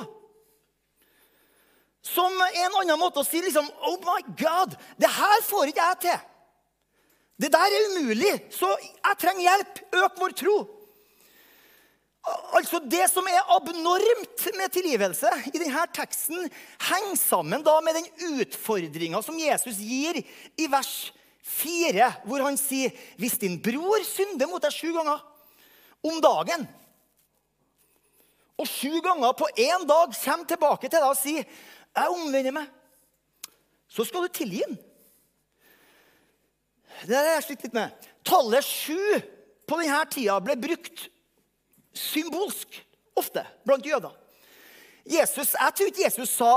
Som 2.02 2.32
en 2.40 2.76
annen 2.80 2.98
måte 2.98 3.20
å 3.20 3.26
si 3.26 3.42
liksom, 3.44 3.66
Oh 3.84 3.98
my 4.00 4.22
God, 4.38 4.72
det 4.96 5.10
her 5.12 5.42
får 5.44 5.68
ikke 5.70 5.88
jeg 5.90 5.98
til. 6.06 6.22
Det 7.40 7.50
der 7.52 7.74
er 7.76 7.90
umulig, 7.90 8.32
så 8.52 8.70
jeg 8.80 9.18
trenger 9.20 9.44
hjelp. 9.44 9.82
Øk 10.00 10.16
vår 10.22 10.34
tro. 10.40 10.56
Altså 12.28 12.80
Det 12.84 13.06
som 13.08 13.24
er 13.30 13.54
abnormt 13.54 14.42
med 14.58 14.72
tilgivelse 14.74 15.30
i 15.48 15.56
denne 15.56 15.86
teksten, 15.96 16.50
henger 16.90 17.16
sammen 17.16 17.64
da 17.64 17.78
med 17.84 17.96
den 17.96 18.36
utfordringa 18.42 19.22
som 19.24 19.38
Jesus 19.40 19.80
gir 19.80 20.20
i 20.20 20.66
vers 20.70 21.10
4, 21.50 22.10
hvor 22.28 22.44
han 22.44 22.58
sier 22.60 22.92
Hvis 23.18 23.38
din 23.40 23.56
bror 23.62 24.04
synder 24.06 24.50
mot 24.50 24.62
deg 24.62 24.74
sju 24.74 24.92
ganger 24.94 25.24
om 26.04 26.20
dagen, 26.24 26.68
og 28.60 28.68
sju 28.68 29.00
ganger 29.00 29.32
på 29.36 29.48
én 29.56 29.86
dag 29.88 30.12
kommer 30.12 30.48
tilbake 30.48 30.88
til 30.88 31.00
deg 31.00 31.08
og 31.08 31.18
sier 31.18 31.44
jeg 31.90 32.14
omvender 32.14 32.54
meg, 32.54 32.68
så 33.90 34.04
skal 34.06 34.26
du 34.26 34.32
tilgi 34.36 34.60
den. 34.62 34.76
Det 37.08 37.16
har 37.16 37.30
jeg 37.32 37.46
slitt 37.48 37.64
litt 37.66 37.74
med. 37.74 38.08
Tallet 38.26 38.66
sju 38.66 39.00
på 39.66 39.78
denne 39.80 40.02
tida 40.12 40.36
ble 40.44 40.58
brukt 40.60 41.08
symbolsk 41.96 42.80
ofte 43.18 43.44
blant 43.66 43.86
jøder. 43.86 44.14
Jesus, 45.10 45.54
Jeg 45.54 45.74
tror 45.74 45.90
ikke 45.90 46.04
Jesus 46.04 46.32
sa 46.36 46.52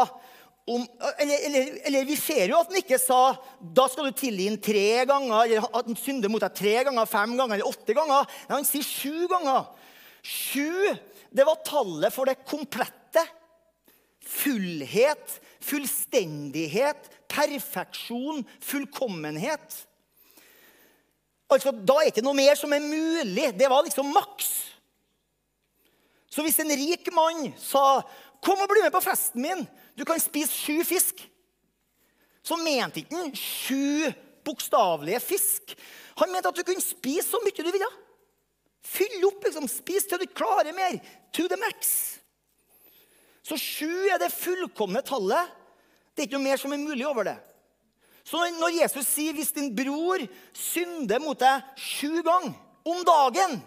om, 0.67 0.83
eller, 1.19 1.37
eller, 1.45 1.71
eller, 1.85 2.05
vi 2.07 2.15
ser 2.15 2.47
jo 2.47 2.59
at 2.59 2.69
han 2.71 2.79
ikke 2.79 2.99
sa 3.01 3.33
da 3.59 3.87
skal 3.91 4.07
du 4.07 4.15
tilgi 4.15 4.47
ham 4.47 4.59
tre 4.63 5.03
ganger, 5.09 5.39
eller 5.43 5.65
at 5.67 5.89
han 5.89 5.97
synder 5.99 6.31
mot 6.31 6.43
deg 6.43 6.55
tre 6.55 6.75
ganger, 6.87 7.09
fem 7.09 7.33
ganger 7.39 7.57
eller 7.57 7.67
åtte 7.67 7.95
ganger. 7.97 8.29
Nei, 8.47 8.55
han 8.55 8.67
sier 8.67 8.85
sju 8.87 9.25
ganger. 9.31 9.65
Sju 10.23 10.93
det 11.33 11.47
var 11.47 11.63
tallet 11.65 12.13
for 12.13 12.29
det 12.29 12.43
komplette 12.47 13.23
fullhet, 14.23 15.39
fullstendighet, 15.63 17.09
perfeksjon, 17.31 18.43
fullkommenhet. 18.61 19.79
Altså, 21.51 21.71
Da 21.71 21.97
er 21.99 22.07
det 22.07 22.13
ikke 22.13 22.25
noe 22.25 22.37
mer 22.37 22.55
som 22.57 22.73
er 22.73 22.85
mulig. 22.85 23.51
Det 23.57 23.69
var 23.69 23.83
liksom 23.85 24.13
maks. 24.13 24.51
Så 26.33 26.41
hvis 26.41 26.57
en 26.63 26.73
rik 26.73 27.11
mann 27.13 27.51
sa 27.61 28.01
'Kom 28.41 28.59
og 28.59 28.67
bli 28.69 28.81
med 28.81 28.91
på 28.91 29.03
festen 29.03 29.41
min. 29.41 29.67
Du 29.95 30.03
kan 30.03 30.19
spise 30.19 30.51
sju 30.51 30.83
fisk', 30.83 31.29
så 32.43 32.57
mente 32.57 32.99
ikke 32.99 33.15
han 33.15 33.35
sju 33.35 34.11
bokstavelige 34.43 35.21
fisk. 35.21 35.75
Han 36.17 36.31
mente 36.31 36.49
at 36.49 36.55
du 36.55 36.63
kunne 36.63 36.81
spise 36.81 37.29
så 37.29 37.39
mye 37.39 37.63
du 37.63 37.71
ville. 37.71 37.91
Fyll 38.83 39.23
opp, 39.25 39.43
liksom. 39.45 39.67
Spis 39.67 40.03
til 40.03 40.19
du 40.19 40.25
klarer 40.27 40.75
mer. 40.75 40.99
To 41.31 41.47
the 41.47 41.55
max. 41.55 42.19
Så 43.43 43.55
sju 43.55 44.09
er 44.11 44.19
det 44.19 44.33
fullkomne 44.33 45.01
tallet. 45.01 45.47
Det 46.13 46.23
er 46.23 46.27
ikke 46.27 46.37
noe 46.37 46.49
mer 46.49 46.57
som 46.57 46.73
er 46.73 46.83
mulig 46.83 47.07
over 47.07 47.23
det. 47.23 47.37
Så 48.23 48.39
når 48.59 48.81
Jesus 48.81 49.07
sier 49.07 49.33
'hvis 49.33 49.53
din 49.53 49.75
bror 49.75 50.19
synder 50.53 51.19
mot 51.19 51.39
deg 51.39 51.63
sju 51.77 52.21
ganger 52.23 52.53
om 52.85 53.03
dagen', 53.03 53.61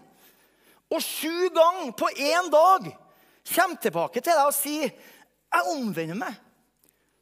og 0.90 1.02
sju 1.02 1.48
ganger 1.54 1.92
på 1.98 2.10
én 2.14 2.50
dag 2.52 2.88
kommer 3.54 3.80
tilbake 3.82 4.20
til 4.20 4.32
deg 4.32 4.46
og 4.46 4.54
sier 4.54 4.90
'jeg 4.90 5.72
omvender 5.72 6.14
meg', 6.14 6.40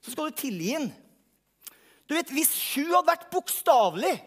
så 0.02 0.10
skal 0.10 0.24
du 0.24 0.36
tilgi 0.36 0.72
ham. 0.72 0.92
Du 2.08 2.14
vet, 2.14 2.28
Hvis 2.30 2.52
sju 2.52 2.84
hadde 2.92 3.08
vært 3.08 3.30
bokstavelig, 3.30 4.22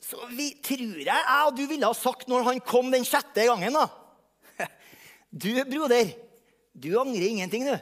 så 0.00 0.26
vi, 0.30 0.50
tror 0.62 0.98
jeg 0.98 1.06
jeg 1.06 1.46
og 1.46 1.56
du 1.56 1.66
ville 1.66 1.86
ha 1.86 1.92
sagt 1.92 2.28
når 2.28 2.42
han 2.42 2.60
kom 2.60 2.90
den 2.92 3.04
sjette 3.04 3.46
gangen 3.46 3.72
da. 3.72 3.86
Du, 5.32 5.48
broder, 5.64 6.10
du 6.76 7.00
angrer 7.00 7.28
ingenting, 7.28 7.64
du. 7.64 7.78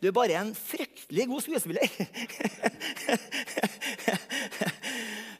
Du 0.00 0.06
er 0.08 0.12
bare 0.16 0.38
en 0.40 0.54
fryktelig 0.56 1.26
god 1.28 1.40
skuespiller. 1.44 1.88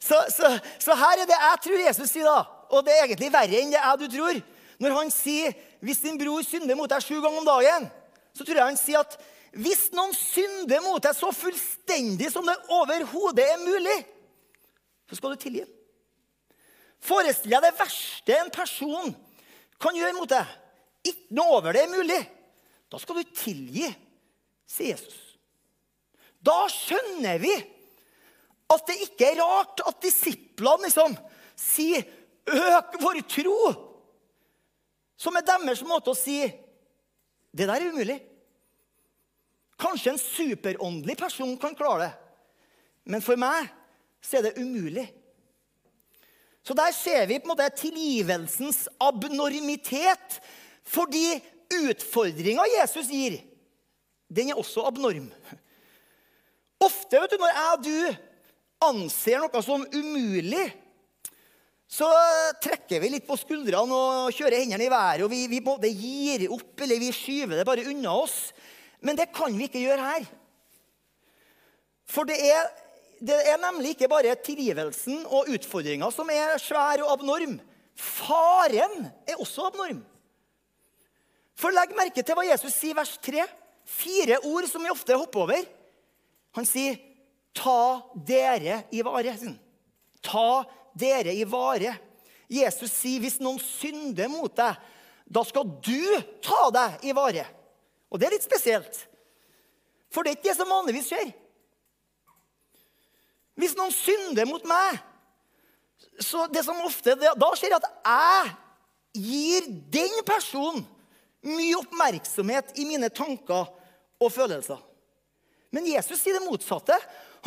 så, 0.07 0.19
så, 0.29 0.59
så, 0.79 0.93
her 0.93 1.23
er 1.23 1.25
det 1.25 1.39
jeg 1.39 1.57
tror 1.63 1.81
Jesus 1.87 2.13
sier, 2.13 2.29
da. 2.29 2.43
Og 2.71 2.85
det 2.85 2.95
er 2.95 3.05
egentlig 3.05 3.31
verre 3.33 3.59
enn 3.59 3.73
det 3.73 3.79
jeg 3.79 4.01
du 4.01 4.07
tror. 4.15 4.39
Når 4.81 4.95
han 4.97 5.11
sier 5.13 5.53
hvis 5.83 6.01
din 6.03 6.17
bror 6.17 6.43
synder 6.45 6.77
mot 6.77 6.89
deg 6.89 7.03
sju 7.03 7.19
ganger 7.19 7.41
om 7.41 7.47
dagen, 7.47 7.89
så 8.33 8.45
tror 8.45 8.61
jeg 8.61 8.69
han 8.71 8.79
sier 8.79 9.03
at 9.03 9.17
hvis 9.51 9.89
noen 9.95 10.13
synder 10.15 10.79
mot 10.85 11.03
deg 11.03 11.15
så 11.17 11.31
fullstendig 11.35 12.29
som 12.31 12.47
det 12.47 12.55
overhodet 12.71 13.43
er 13.43 13.59
mulig, 13.59 13.97
så 15.09 15.17
skal 15.19 15.33
du 15.33 15.41
tilgi. 15.41 15.65
Forestill 17.03 17.51
deg 17.51 17.65
det 17.65 17.73
verste 17.79 18.37
en 18.37 18.53
person 18.53 19.11
kan 19.81 19.97
gjøre 19.97 20.15
mot 20.15 20.29
deg. 20.31 20.47
Ikke 21.11 21.35
noe 21.35 21.57
over 21.57 21.75
det 21.75 21.83
er 21.83 21.91
mulig. 21.91 22.21
Da 22.91 22.99
skal 23.01 23.19
du 23.19 23.35
tilgi, 23.35 23.89
sier 24.69 24.93
Jesus. 24.93 25.17
Da 26.41 26.63
skjønner 26.71 27.41
vi 27.41 27.51
at 28.71 28.87
det 28.87 28.97
ikke 29.03 29.33
er 29.33 29.41
rart 29.41 29.83
at 29.83 29.99
disiplene 30.03 30.87
liksom 30.87 31.17
sier 31.59 32.05
'øk 32.47 33.01
vår 33.01 33.21
tro', 33.27 33.75
som 35.17 35.35
er 35.35 35.45
deres 35.45 35.83
måte 35.83 36.11
å 36.11 36.17
si 36.17 36.41
'det 37.53 37.67
der 37.67 37.75
er 37.75 37.91
umulig'. 37.91 38.21
Kanskje 39.79 40.11
en 40.11 40.17
superåndelig 40.17 41.17
person 41.17 41.57
kan 41.57 41.75
klare 41.75 42.01
det, 42.01 42.13
men 43.05 43.21
for 43.21 43.35
meg 43.35 43.69
så 44.21 44.37
er 44.37 44.41
det 44.41 44.61
umulig. 44.61 45.07
Så 46.63 46.73
der 46.77 46.91
ser 46.93 47.25
vi 47.25 47.39
på 47.39 47.49
en 47.49 47.55
måte 47.55 47.69
tilgivelsens 47.73 48.87
abnormitet. 49.01 50.41
Fordi 50.85 51.41
utfordringa 51.73 52.65
Jesus 52.77 53.09
gir, 53.09 53.39
den 54.29 54.51
er 54.51 54.59
også 54.59 54.85
abnorm. 54.85 55.31
Ofte 56.81 57.21
vet 57.21 57.33
du, 57.33 57.37
når 57.37 57.51
jeg 57.53 57.73
og 57.73 57.83
du 57.85 57.97
anser 58.87 59.41
noe 59.41 59.61
som 59.65 59.83
umulig, 59.93 60.63
så 61.91 62.07
trekker 62.63 63.01
vi 63.03 63.09
litt 63.11 63.25
på 63.27 63.35
skuldrene 63.35 63.95
og 63.95 64.35
kjører 64.35 64.61
hendene 64.61 64.85
i 64.85 64.91
været. 64.91 65.25
og 65.25 65.31
Vi, 65.33 65.43
vi 65.51 65.59
både 65.63 65.89
gir 65.91 66.45
opp 66.55 66.79
eller 66.85 67.01
vi 67.01 67.09
skyver 67.11 67.59
det 67.59 67.65
bare 67.67 67.83
unna 67.91 68.13
oss. 68.15 68.53
Men 69.03 69.17
det 69.19 69.27
kan 69.35 69.51
vi 69.57 69.67
ikke 69.67 69.81
gjøre 69.83 70.05
her. 70.05 70.29
For 72.07 72.27
det 72.27 72.37
er, 72.47 72.69
det 73.19 73.35
er 73.51 73.59
nemlig 73.59 73.95
ikke 73.95 74.09
bare 74.11 74.37
tilgivelsen 74.39 75.25
og 75.27 75.51
utfordringa 75.51 76.07
som 76.15 76.31
er 76.31 76.55
svær 76.63 77.03
og 77.03 77.11
abnorm. 77.17 77.59
Faren 77.99 79.09
er 79.27 79.35
også 79.35 79.67
abnorm. 79.67 79.99
For 81.59 81.75
legg 81.75 81.91
merke 81.97 82.23
til 82.23 82.37
hva 82.37 82.47
Jesus 82.47 82.73
sier 82.73 82.95
i 82.95 83.01
vers 83.01 83.17
3. 83.19 83.43
Fire 83.83 84.39
ord 84.47 84.67
som 84.71 84.83
vi 84.83 84.93
ofte 84.93 85.17
hopper 85.19 85.43
over. 85.43 85.65
Han 86.55 86.67
sier, 86.67 86.95
'Ta 87.51 87.99
dere 88.15 88.85
i 88.95 89.01
vare'. 89.03 89.57
Ta 90.23 90.63
dere 90.97 91.33
i 91.35 91.43
vare. 91.43 91.95
Jesus 92.51 92.91
sier, 92.91 93.19
'Hvis 93.19 93.39
noen 93.39 93.59
synder 93.59 94.27
mot 94.27 94.55
deg, 94.55 94.75
da 95.31 95.43
skal 95.43 95.63
du 95.63 96.21
ta 96.41 96.69
deg 96.69 97.05
i 97.07 97.13
vare'. 97.13 97.47
Og 98.11 98.19
det 98.19 98.27
er 98.27 98.35
litt 98.35 98.43
spesielt. 98.43 99.07
For 100.11 100.23
det 100.23 100.31
er 100.31 100.35
ikke 100.35 100.49
det 100.49 100.57
som 100.57 100.69
vanligvis 100.69 101.07
skjer. 101.07 101.33
Hvis 103.55 103.75
noen 103.77 103.91
synder 103.91 104.45
mot 104.45 104.63
meg, 104.67 104.99
så 106.19 106.47
det 106.51 106.63
som 106.65 106.79
ofte 106.83 107.15
da 107.15 107.51
skjer, 107.55 107.75
at 107.77 107.87
jeg 108.05 108.51
gir 109.13 109.67
den 109.91 110.23
personen 110.27 110.85
mye 111.41 111.77
oppmerksomhet 111.79 112.75
i 112.79 112.85
mine 112.85 113.09
tanker 113.09 113.69
og 114.21 114.31
følelser. 114.31 114.79
Men 115.71 115.87
Jesus 115.87 116.19
sier 116.19 116.37
det 116.37 116.45
motsatte. 116.45 116.97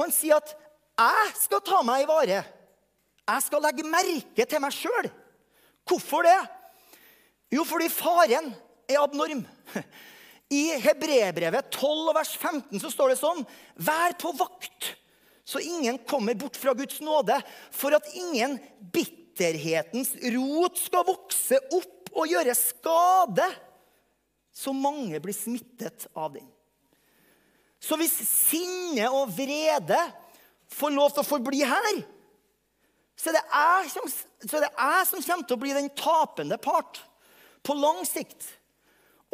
Han 0.00 0.10
sier 0.10 0.36
at 0.36 0.56
'jeg 0.98 1.34
skal 1.36 1.60
ta 1.60 1.82
meg 1.82 2.02
i 2.02 2.06
vare'. 2.06 2.44
Jeg 3.25 3.45
skal 3.47 3.64
legge 3.64 3.87
merke 3.88 4.47
til 4.49 4.61
meg 4.61 4.75
sjøl. 4.76 5.09
Hvorfor 5.88 6.26
det? 6.26 6.38
Jo, 7.54 7.64
fordi 7.69 7.88
faren 7.93 8.50
er 8.88 9.00
abnorm. 9.00 9.45
I 10.54 10.62
Hebrebrevet 10.83 11.71
12, 11.73 12.12
vers 12.16 12.35
15 12.37 12.83
så 12.83 12.90
står 12.93 13.12
det 13.14 13.21
sånn 13.21 13.40
Vær 13.81 14.14
på 14.21 14.33
vakt, 14.37 14.93
så 15.45 15.61
ingen 15.61 15.99
kommer 16.09 16.37
bort 16.38 16.57
fra 16.61 16.75
Guds 16.76 17.00
nåde, 17.04 17.37
for 17.73 17.97
at 17.97 18.09
ingen 18.16 18.59
bitterhetens 18.95 20.14
rot 20.37 20.81
skal 20.81 21.07
vokse 21.09 21.61
opp 21.75 22.12
og 22.14 22.31
gjøre 22.31 22.54
skade, 22.57 23.47
så 24.54 24.73
mange 24.76 25.19
blir 25.21 25.35
smittet 25.35 26.07
av 26.14 26.37
den. 26.37 26.47
Så 27.83 27.99
hvis 28.00 28.14
sinne 28.14 29.09
og 29.12 29.33
vrede 29.37 29.99
får 30.73 30.95
lov 30.95 31.12
til 31.12 31.25
å 31.25 31.28
forbli 31.28 31.64
her, 31.66 32.04
så 33.18 33.30
er, 33.30 33.88
som, 33.92 34.06
så 34.09 34.61
det 34.61 34.71
jeg 34.71 35.09
som, 35.09 35.23
kommer 35.23 35.49
til 35.49 35.56
å 35.56 35.62
bli 35.62 35.75
den 35.76 35.90
tapende 35.97 36.59
part 36.61 37.00
på 37.64 37.76
lang 37.78 38.02
sikt. 38.09 38.49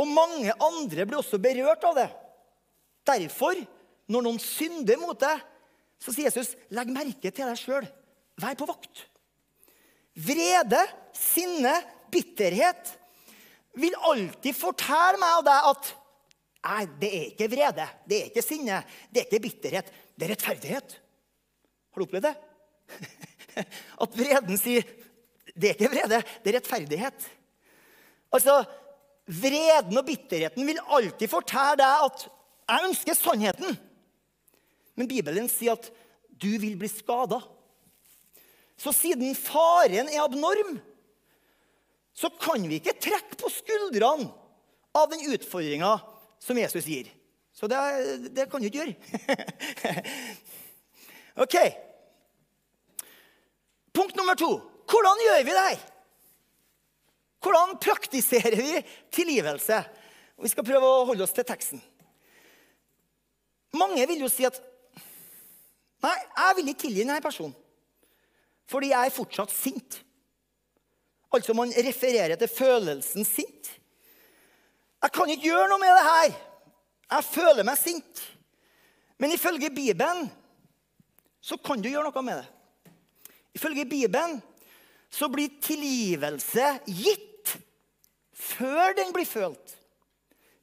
Og 0.01 0.09
mange 0.09 0.53
andre 0.63 1.07
blir 1.09 1.21
også 1.21 1.41
berørt 1.43 1.85
av 1.89 1.97
det. 1.99 2.09
Derfor, 3.09 3.59
når 4.11 4.27
noen 4.27 4.41
synder 4.43 5.01
mot 5.01 5.19
deg, 5.21 5.41
så 6.01 6.13
sier 6.13 6.29
Jesus, 6.29 6.55
legg 6.73 6.93
merke 6.93 7.33
til 7.33 7.49
deg 7.49 7.59
sjøl. 7.61 7.89
Vær 8.41 8.57
på 8.57 8.69
vakt. 8.69 9.05
Vrede, 10.21 10.81
sinne, 11.17 11.75
bitterhet 12.11 12.95
vil 13.79 13.95
alltid 14.11 14.57
fortelle 14.57 15.21
meg 15.21 15.41
og 15.41 15.49
deg 15.49 15.73
at 15.73 15.97
Nei, 16.61 16.83
det 17.01 17.09
er 17.09 17.23
ikke 17.31 17.47
vrede, 17.49 17.85
det 18.05 18.17
er 18.19 18.27
ikke 18.29 18.43
sinne, 18.45 18.83
det 19.09 19.23
er 19.23 19.29
ikke 19.31 19.39
bitterhet. 19.47 19.87
Det 20.13 20.27
er 20.27 20.33
rettferdighet. 20.35 20.97
Har 21.89 22.03
du 22.03 22.05
opplevd 22.05 22.27
det? 22.29 22.35
At 24.03 24.17
vreden 24.17 24.59
sier 24.61 24.87
det 25.51 25.73
er 25.73 25.77
ikke 25.77 25.91
vrede, 25.93 26.21
det 26.45 26.53
er 26.53 26.57
rettferdighet. 26.61 27.25
Altså, 28.31 28.61
Vreden 29.31 29.99
og 29.99 30.07
bitterheten 30.09 30.67
vil 30.67 30.81
alltid 30.91 31.31
fortelle 31.31 31.79
deg 31.79 32.05
at 32.09 32.27
'jeg 32.27 32.87
ønsker 32.89 33.15
sannheten'. 33.15 33.77
Men 34.97 35.09
Bibelen 35.09 35.49
sier 35.49 35.73
at 35.73 35.91
du 36.43 36.59
vil 36.59 36.77
bli 36.77 36.89
skada. 36.89 37.41
Så 38.77 38.93
siden 38.93 39.35
faren 39.35 40.09
er 40.09 40.25
abnorm, 40.25 40.81
så 42.15 42.29
kan 42.41 42.69
vi 42.69 42.81
ikke 42.81 42.99
trekke 43.01 43.37
på 43.37 43.49
skuldrene 43.49 44.33
av 44.95 45.11
den 45.11 45.33
utfordringa 45.33 46.01
som 46.41 46.59
Jesus 46.59 46.85
gir. 46.85 47.07
Så 47.53 47.69
det, 47.69 48.35
det 48.35 48.51
kan 48.51 48.61
du 48.61 48.67
ikke 48.67 48.79
gjøre. 48.79 48.95
ok. 51.45 51.57
Punkt 53.93 54.17
nummer 54.17 54.39
to. 54.39 54.51
Hvordan 54.91 55.23
gjør 55.25 55.45
vi 55.45 55.55
det 55.55 55.65
her? 55.69 55.87
Hvordan 57.41 57.79
praktiserer 57.81 58.57
vi 58.57 58.83
tilgivelse? 59.15 59.81
Vi 60.41 60.51
skal 60.53 60.67
prøve 60.67 60.89
å 60.89 61.07
holde 61.09 61.25
oss 61.25 61.35
til 61.37 61.47
teksten. 61.47 61.81
Mange 63.77 64.05
vil 64.11 64.25
jo 64.25 64.33
si 64.33 64.47
at 64.49 64.59
Nei, 66.01 66.15
jeg 66.17 66.57
vil 66.57 66.71
ikke 66.71 66.81
tilgi 66.87 67.03
denne 67.03 67.21
personen. 67.21 67.53
Fordi 68.73 68.89
jeg 68.89 69.11
er 69.11 69.13
fortsatt 69.13 69.51
sint. 69.53 69.99
Altså 71.29 71.53
man 71.53 71.75
refererer 71.77 72.41
til 72.41 72.49
følelsen 72.49 73.27
sint. 73.29 73.69
Jeg 75.01 75.13
kan 75.13 75.29
ikke 75.29 75.51
gjøre 75.51 75.69
noe 75.69 75.83
med 75.83 75.93
det 75.93 76.07
her. 76.07 76.39
Jeg 77.11 77.27
føler 77.29 77.67
meg 77.69 77.77
sint. 77.77 78.23
Men 79.21 79.37
ifølge 79.37 79.69
Bibelen 79.75 80.31
så 81.45 81.61
kan 81.61 81.85
du 81.85 81.91
gjøre 81.91 82.09
noe 82.09 82.25
med 82.25 82.41
det. 82.41 82.49
Ifølge 83.57 83.87
Bibelen 83.89 84.39
så 85.11 85.29
blir 85.33 85.57
tilgivelse 85.63 86.67
gitt 86.87 87.57
før 88.37 88.95
den 88.99 89.11
blir 89.15 89.27
følt. 89.27 89.75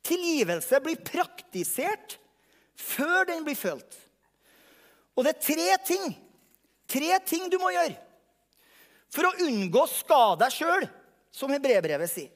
Tilgivelse 0.07 0.79
blir 0.83 1.01
praktisert 1.03 2.15
før 2.77 3.27
den 3.27 3.43
blir 3.43 3.57
følt. 3.59 3.99
Og 5.17 5.25
det 5.25 5.35
er 5.35 5.43
tre 5.43 5.75
ting 5.87 6.15
tre 6.87 7.19
ting 7.27 7.49
du 7.51 7.59
må 7.61 7.73
gjøre 7.75 7.97
for 9.11 9.27
å 9.27 9.35
unngå 9.47 9.83
å 9.83 9.89
skade 9.89 10.41
deg 10.43 10.53
sjøl, 10.53 10.85
som 11.31 11.51
Hebrebrevet 11.53 12.11
sier. 12.11 12.31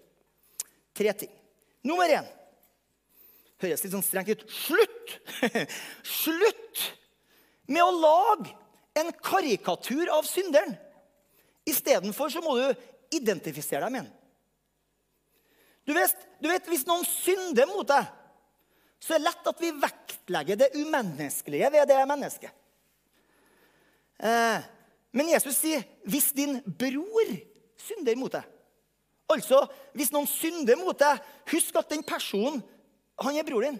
Tre 0.95 1.11
ting. 1.19 1.31
Nummer 1.83 2.11
én 2.11 2.27
høres 3.61 3.83
litt 3.83 3.93
sånn 3.93 4.05
strengt 4.05 4.31
ut. 4.31 4.45
Slutt! 4.49 5.11
Slutt 6.23 6.83
med 7.67 7.83
å 7.83 7.91
lage 7.91 8.55
en 8.97 9.11
karikatur 9.23 10.09
av 10.11 10.27
synderen. 10.27 10.73
Istedenfor 11.67 12.31
så 12.33 12.41
må 12.43 12.55
du 12.57 12.65
identifisere 13.15 13.85
deg 13.85 13.93
med 13.93 14.05
den. 14.05 14.17
Du 15.87 15.93
vet, 15.97 16.27
du 16.39 16.49
vet, 16.49 16.67
Hvis 16.69 16.85
noen 16.87 17.05
synder 17.07 17.69
mot 17.69 17.87
deg, 17.87 18.05
så 19.01 19.15
er 19.15 19.21
det 19.21 19.27
lett 19.29 19.47
at 19.49 19.61
vi 19.61 19.71
vektlegger 19.81 20.59
det 20.61 20.73
umenneskelige 20.77 21.71
ved 21.73 21.87
det 21.89 22.01
mennesket. 22.05 22.51
Eh, 24.21 24.61
men 25.11 25.31
Jesus 25.33 25.57
sier, 25.57 25.83
'Hvis 26.05 26.31
din 26.37 26.61
bror 26.61 27.31
synder 27.77 28.15
mot 28.15 28.31
deg' 28.31 28.49
Altså, 29.31 29.63
hvis 29.95 30.11
noen 30.11 30.27
synder 30.27 30.75
mot 30.75 30.97
deg, 30.99 31.19
husk 31.53 31.77
at 31.79 31.89
den 31.93 32.03
personen, 32.03 32.59
han 33.21 33.37
er 33.37 33.47
bror 33.47 33.63
din. 33.63 33.79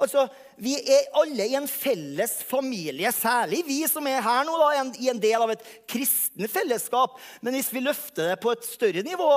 Altså, 0.00 0.26
Vi 0.60 0.74
er 0.76 1.08
alle 1.16 1.46
i 1.48 1.56
en 1.56 1.68
felles 1.68 2.38
familie, 2.44 3.12
særlig 3.12 3.62
vi 3.66 3.78
som 3.88 4.06
er 4.08 4.20
her 4.24 4.44
nå, 4.44 4.56
da, 4.60 4.84
i 5.00 5.08
en 5.12 5.20
del 5.20 5.40
av 5.40 5.52
et 5.54 5.64
kristen 5.88 6.48
fellesskap. 6.48 7.18
Men 7.40 7.56
hvis 7.56 7.72
vi 7.72 7.84
løfter 7.84 8.32
det 8.32 8.40
på 8.42 8.52
et 8.52 8.66
større 8.68 9.04
nivå 9.06 9.30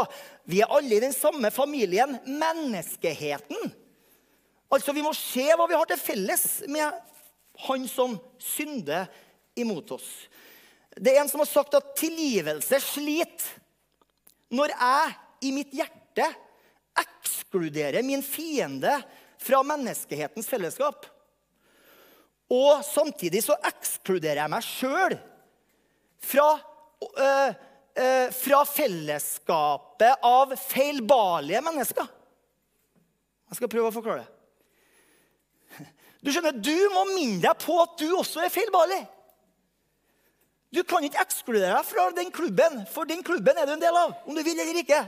Vi 0.49 0.59
er 0.63 0.71
alle 0.71 0.97
i 0.97 1.03
den 1.03 1.15
samme 1.15 1.51
familien, 1.51 2.17
menneskeheten. 2.27 3.71
Altså, 4.71 4.93
Vi 4.93 5.05
må 5.05 5.13
se 5.15 5.47
hva 5.53 5.67
vi 5.69 5.77
har 5.79 5.89
til 5.89 6.01
felles 6.01 6.47
med 6.67 6.91
han 7.67 7.87
som 7.87 8.17
synder 8.41 9.05
imot 9.55 9.91
oss. 9.93 10.07
Det 10.97 11.13
er 11.13 11.21
en 11.21 11.29
som 11.29 11.41
har 11.41 11.49
sagt 11.49 11.75
at 11.77 11.93
tilgivelse 11.97 12.79
sliter 12.81 13.61
når 14.53 14.73
jeg 14.73 15.13
i 15.49 15.51
mitt 15.53 15.71
hjerte 15.73 16.25
ekskluderer 17.01 18.05
min 18.05 18.21
fiende 18.25 18.99
fra 19.43 19.61
menneskehetens 19.67 20.49
fellesskap. 20.49 21.07
Og 22.53 22.83
samtidig 22.85 23.43
så 23.45 23.57
ekskluderer 23.69 24.43
jeg 24.43 24.51
meg 24.51 24.65
sjøl 24.65 25.15
fra, 26.23 26.49
øh, 27.03 27.55
øh, 27.99 28.27
fra 28.35 28.61
fellesskapet 28.67 30.27
av 30.27 30.53
feilbarlige 30.59 31.63
mennesker. 31.65 32.07
Jeg 33.49 33.59
skal 33.59 33.71
prøve 33.71 33.89
å 33.89 33.95
forklare 33.95 34.23
det. 34.23 34.29
Du 36.23 36.31
skjønner, 36.31 36.55
du 36.55 36.77
må 36.93 37.03
minne 37.11 37.41
deg 37.43 37.57
på 37.59 37.75
at 37.83 37.97
du 37.99 38.07
også 38.15 38.45
er 38.45 38.53
feilbarlig. 38.53 39.01
Du 40.73 40.81
kan 40.87 41.03
ikke 41.05 41.21
ekskludere 41.21 41.75
deg 41.75 41.85
fra 41.85 42.07
den 42.15 42.31
klubben, 42.33 42.79
for 42.89 43.05
den 43.05 43.21
klubben 43.25 43.59
er 43.59 43.67
du 43.67 43.75
en 43.75 43.83
del 43.83 43.97
av. 43.97 44.15
om 44.25 44.33
du 44.33 44.41
vil 44.41 44.57
eller 44.57 44.79
ikke. 44.81 45.03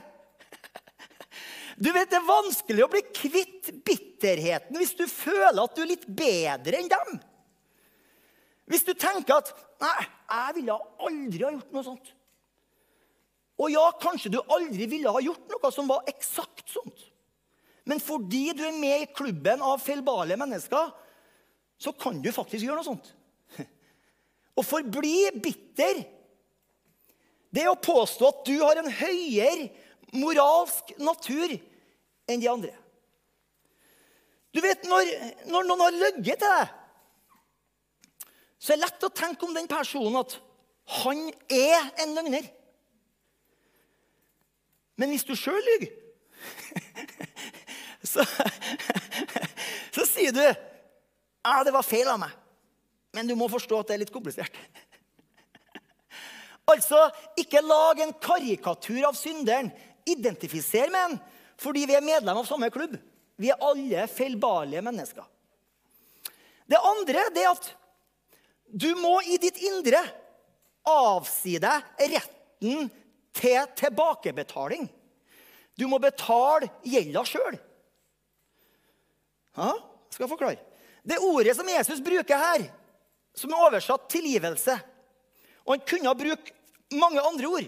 Du 1.75 1.91
vet, 1.91 2.09
Det 2.09 2.17
er 2.17 2.27
vanskelig 2.27 2.83
å 2.85 2.91
bli 2.91 3.01
kvitt 3.11 3.71
bitterheten 3.85 4.77
hvis 4.79 4.95
du 4.95 5.05
føler 5.11 5.63
at 5.63 5.75
du 5.75 5.81
er 5.83 5.91
litt 5.91 6.05
bedre 6.07 6.79
enn 6.79 6.91
dem. 6.91 7.17
Hvis 8.65 8.85
du 8.87 8.93
tenker 8.93 9.41
at 9.41 9.51
'Nei, 9.81 10.05
jeg 10.31 10.55
ville 10.55 10.77
aldri 11.03 11.43
ha 11.43 11.51
gjort 11.51 11.73
noe 11.75 11.83
sånt'. 11.83 12.13
Og 13.59 13.71
ja, 13.71 13.83
kanskje 14.01 14.31
du 14.31 14.39
aldri 14.51 14.87
ville 14.87 15.11
ha 15.11 15.21
gjort 15.23 15.51
noe 15.51 15.71
som 15.71 15.87
var 15.87 16.07
eksakt 16.07 16.71
sånt. 16.71 17.05
Men 17.85 18.01
fordi 18.01 18.49
du 18.57 18.63
er 18.65 18.75
med 18.75 19.03
i 19.03 19.11
klubben 19.13 19.61
av 19.61 19.83
feilbarlige 19.83 20.39
mennesker, 20.41 20.91
så 21.77 21.91
kan 21.91 22.21
du 22.23 22.31
faktisk 22.33 22.65
gjøre 22.65 22.81
noe 22.81 22.87
sånt. 22.87 23.11
Å 24.59 24.63
forbli 24.65 25.29
bitter, 25.37 26.01
det 27.55 27.67
å 27.71 27.77
påstå 27.79 28.27
at 28.27 28.41
du 28.47 28.55
har 28.59 28.79
en 28.81 28.91
høyere 28.91 29.69
moralsk 30.13 30.93
natur 31.01 31.55
enn 32.29 32.41
de 32.41 32.49
andre. 32.51 32.73
Du 34.55 34.61
vet, 34.63 34.83
Når, 34.87 35.09
når 35.51 35.65
noen 35.67 35.83
har 35.83 35.95
løyet 35.95 36.21
til 36.23 36.37
deg, 36.39 36.75
så 38.59 38.73
er 38.73 38.79
det 38.79 38.85
lett 38.85 39.03
å 39.05 39.13
tenke 39.13 39.45
om 39.45 39.53
den 39.53 39.67
personen 39.69 40.21
at 40.21 40.37
han 41.01 41.25
er 41.51 41.89
en 42.01 42.15
løgner. 42.15 42.47
Men 44.95 45.11
hvis 45.11 45.25
du 45.27 45.35
sjøl 45.35 45.59
lyver, 45.59 45.91
så, 48.13 48.23
så 49.91 50.07
sier 50.07 50.33
du 50.33 50.41
ja, 50.45 51.59
det 51.65 51.75
var 51.75 51.85
feil 51.85 52.07
av 52.09 52.21
meg. 52.23 52.31
Men 53.15 53.27
du 53.29 53.35
må 53.37 53.47
forstå 53.51 53.79
at 53.79 53.91
det 53.91 53.97
er 53.97 54.03
litt 54.05 54.15
komplisert. 54.15 54.55
Altså, 56.65 56.97
ikke 57.37 57.61
lag 57.61 57.99
en 58.01 58.15
karikatur 58.17 59.03
av 59.05 59.13
synderen. 59.13 59.67
Identifiser 60.05 60.91
med 60.93 61.09
en 61.09 61.17
fordi 61.55 61.85
vi 61.87 61.95
er 61.95 62.03
medlem 62.03 62.41
av 62.41 62.47
samme 62.47 62.67
klubb. 62.73 62.97
Vi 63.39 63.47
er 63.51 63.61
alle 63.63 64.07
feilbarlige 64.11 64.83
mennesker. 64.83 65.23
Det 66.67 66.81
andre 66.81 67.29
det 67.35 67.45
er 67.45 67.53
at 67.53 67.69
du 68.65 68.89
må 68.99 69.19
i 69.23 69.37
ditt 69.39 69.61
indre 69.63 70.01
avsi 70.89 71.55
deg 71.61 72.05
retten 72.11 72.89
til 73.35 73.69
tilbakebetaling. 73.79 74.87
Du 75.75 75.87
må 75.91 75.99
betale 75.99 76.69
gjelda 76.87 77.23
sjøl. 77.27 77.57
Ja, 79.55 79.71
skal 80.11 80.25
jeg 80.25 80.31
forklare. 80.31 80.59
Det 81.05 81.21
ordet 81.21 81.55
som 81.55 81.69
Jesus 81.69 82.01
bruker 82.03 82.39
her, 82.39 82.65
som 83.35 83.51
er 83.51 83.63
oversatt 83.67 84.07
tilgivelse 84.09 84.73
Og 85.65 85.73
han 85.73 85.81
kunne 85.83 86.07
ha 86.07 86.15
brukt 86.15 86.51
mange 86.95 87.21
andre 87.25 87.49
ord, 87.49 87.67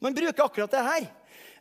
men 0.00 0.14
bruker 0.16 0.44
akkurat 0.44 0.72
det 0.72 0.84
her. 0.86 1.06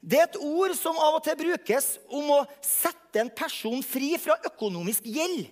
Det 0.05 0.19
er 0.19 0.27
et 0.27 0.37
ord 0.37 0.75
som 0.77 0.97
av 1.01 1.17
og 1.17 1.23
til 1.25 1.37
brukes 1.39 1.95
om 2.13 2.27
å 2.35 2.41
sette 2.61 3.23
en 3.23 3.31
person 3.33 3.81
fri 3.81 4.11
fra 4.21 4.37
økonomisk 4.51 5.07
gjeld. 5.09 5.47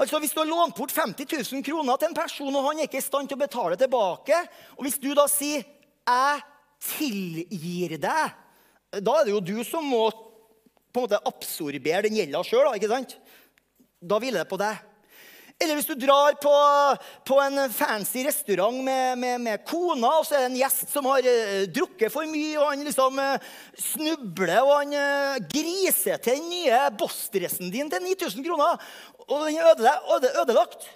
Altså 0.00 0.20
Hvis 0.22 0.32
du 0.32 0.40
har 0.40 0.48
lånt 0.48 0.78
bort 0.78 0.94
50 0.94 1.28
000 1.28 1.64
kroner 1.66 2.00
til 2.00 2.08
en 2.08 2.16
person, 2.16 2.54
og 2.54 2.70
han 2.70 2.80
er 2.80 2.88
ikke 2.88 3.02
i 3.02 3.04
stand 3.04 3.28
til 3.28 3.36
å 3.36 3.42
betale 3.42 3.76
tilbake, 3.76 4.38
og 4.78 4.86
hvis 4.86 4.96
du 5.02 5.12
da 5.12 5.26
sier 5.28 5.60
'jeg 5.60 6.42
tilgir 6.80 7.98
deg', 8.00 8.32
da 9.04 9.12
er 9.20 9.24
det 9.24 9.34
jo 9.34 9.40
du 9.40 9.64
som 9.64 9.84
må 9.84 10.08
på 10.90 10.98
en 10.98 11.04
måte 11.04 11.20
absorbere 11.26 12.02
den 12.02 12.16
gjelda 12.16 12.40
sjøl. 12.42 12.72
Da 14.00 14.18
ville 14.18 14.38
det 14.38 14.48
på 14.48 14.56
deg. 14.56 14.89
Eller 15.60 15.76
hvis 15.76 15.90
du 15.90 15.96
drar 16.00 16.38
på, 16.40 16.52
på 17.28 17.36
en 17.44 17.60
fancy 17.72 18.22
restaurant 18.24 18.78
med, 18.80 19.18
med, 19.20 19.42
med, 19.44 19.64
kona, 19.68 20.14
og 20.16 20.24
så 20.24 20.38
er 20.38 20.46
det 20.46 20.48
en 20.54 20.56
gjest 20.62 20.88
som 20.88 21.08
har 21.10 21.26
uh, 21.26 21.66
drukket 21.68 22.12
for 22.14 22.24
mye, 22.30 22.54
og 22.56 22.70
han 22.70 22.84
liksom 22.86 23.20
uh, 23.20 23.50
snubler 23.76 24.62
og 24.62 24.72
han 24.78 24.94
uh, 24.96 25.42
griser 25.52 26.16
til 26.24 26.40
den 26.40 26.48
nye 26.48 26.80
bossdressen 26.96 27.68
din 27.74 27.92
til 27.92 28.06
9000 28.06 28.46
kroner, 28.48 28.80
og 29.26 29.44
den 29.44 29.60
er 29.60 29.68
øde, 29.74 29.94
øde, 30.16 30.32
ødelagt. 30.46 30.88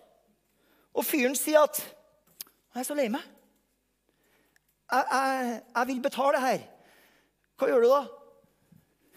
Og 0.96 1.04
fyren 1.04 1.36
sier 1.36 1.66
at 1.68 1.82
'Jeg 2.74 2.80
er 2.80 2.86
så 2.88 2.94
lei 2.94 3.08
meg. 3.08 3.22
Jeg, 4.90 5.04
jeg, 5.12 5.60
jeg 5.76 5.86
vil 5.92 6.02
betale 6.02 6.40
her.' 6.40 6.66
Hva 7.58 7.68
gjør 7.68 7.84
du 7.84 7.90
da? 7.92 8.00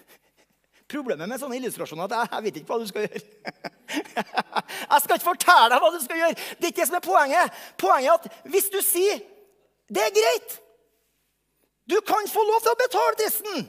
Problemet 0.94 1.30
med 1.30 1.40
sånne 1.42 1.58
illustrasjoner 1.58 2.04
er 2.04 2.12
at 2.12 2.20
jeg, 2.20 2.36
jeg 2.36 2.44
vet 2.44 2.60
ikke 2.60 2.74
hva 2.74 2.84
du 2.84 2.88
skal 2.92 3.08
gjøre. 3.08 3.74
Jeg 4.92 5.02
skal 5.04 5.18
ikke 5.18 5.30
fortelle 5.30 5.72
deg 5.72 5.84
hva 5.84 5.92
du 5.94 6.00
skal 6.04 6.22
gjøre. 6.22 6.38
Det 6.58 6.68
er 6.68 6.72
ikke 6.72 6.82
det 6.82 6.88
som 6.90 7.00
er 7.00 7.06
poenget. 7.06 7.60
Poenget 7.82 8.12
er 8.12 8.20
at 8.20 8.54
hvis 8.54 8.70
du 8.74 8.80
sier 8.86 9.20
det 9.88 10.04
er 10.04 10.16
greit, 10.16 10.56
du 11.88 11.96
kan 12.04 12.28
få 12.28 12.44
lov 12.44 12.64
til 12.64 12.74
å 12.74 12.80
betale 12.80 13.20
dressen, 13.22 13.68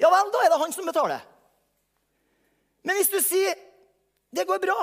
ja 0.00 0.08
vel, 0.12 0.30
da 0.32 0.44
er 0.44 0.52
det 0.52 0.60
han 0.62 0.72
som 0.72 0.88
betaler. 0.88 1.24
Men 2.86 2.96
hvis 2.96 3.12
du 3.12 3.18
sier 3.20 3.56
det 4.32 4.46
går 4.48 4.62
bra, 4.62 4.78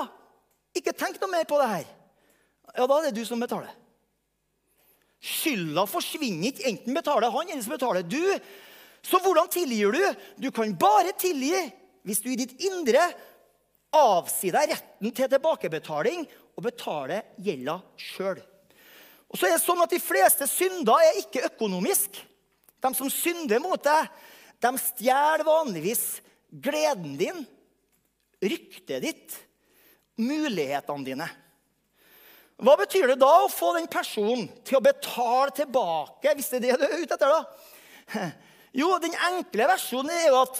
ikke 0.74 0.94
tenk 0.94 1.18
noe 1.22 1.32
mer 1.32 1.48
på 1.48 1.58
det 1.58 1.70
her, 1.70 1.88
ja, 2.74 2.86
da 2.86 2.98
er 2.98 3.08
det 3.08 3.18
du 3.18 3.26
som 3.26 3.42
betaler. 3.42 3.72
Skylda 5.24 5.86
forsvinner 5.88 6.50
ikke. 6.50 6.66
Enten 6.68 6.96
betaler 6.96 7.32
han, 7.32 7.48
eller 7.48 7.64
så 7.64 7.72
betaler 7.72 8.04
du. 8.04 8.22
Så 9.04 9.20
hvordan 9.24 9.48
tilgir 9.52 9.94
du? 9.94 10.02
Du 10.40 10.50
kan 10.52 10.74
bare 10.76 11.14
tilgi 11.18 11.54
hvis 12.04 12.20
du 12.20 12.28
i 12.32 12.36
ditt 12.40 12.58
indre 12.66 13.06
avsi 13.94 14.50
deg 14.54 14.72
retten 14.74 15.14
til 15.14 15.30
tilbakebetaling 15.30 16.24
og 16.54 16.66
betale 16.66 17.22
gjelda 17.42 17.78
sjøl. 18.00 18.40
Og 19.30 19.38
så 19.38 19.48
er 19.48 19.56
det 19.56 19.64
sånn 19.64 19.82
at 19.82 19.90
De 19.90 20.02
fleste 20.02 20.46
synder 20.50 21.02
er 21.02 21.20
ikke 21.22 21.46
økonomisk. 21.48 22.20
De 22.84 22.90
som 22.94 23.10
synder 23.10 23.62
mot 23.62 23.80
deg, 23.82 24.10
de 24.62 24.70
stjeler 24.80 25.44
vanligvis 25.46 26.04
gleden 26.62 27.16
din, 27.18 27.40
ryktet 28.44 29.02
ditt, 29.02 29.38
mulighetene 30.20 31.06
dine. 31.06 31.26
Hva 32.62 32.76
betyr 32.78 33.10
det 33.10 33.18
da 33.18 33.32
å 33.42 33.50
få 33.50 33.72
den 33.74 33.88
personen 33.90 34.46
til 34.62 34.78
å 34.78 34.84
betale 34.84 35.50
tilbake, 35.56 36.36
hvis 36.36 36.52
det 36.52 36.60
er 36.60 36.64
det 36.64 36.76
du 36.78 36.86
er 36.86 37.02
ute 37.02 37.16
etter? 37.18 37.34
da? 37.34 38.26
Jo, 38.74 38.88
den 38.98 39.12
enkle 39.28 39.68
versjonen 39.70 40.10
er 40.10 40.24
jo 40.32 40.40
at 40.40 40.56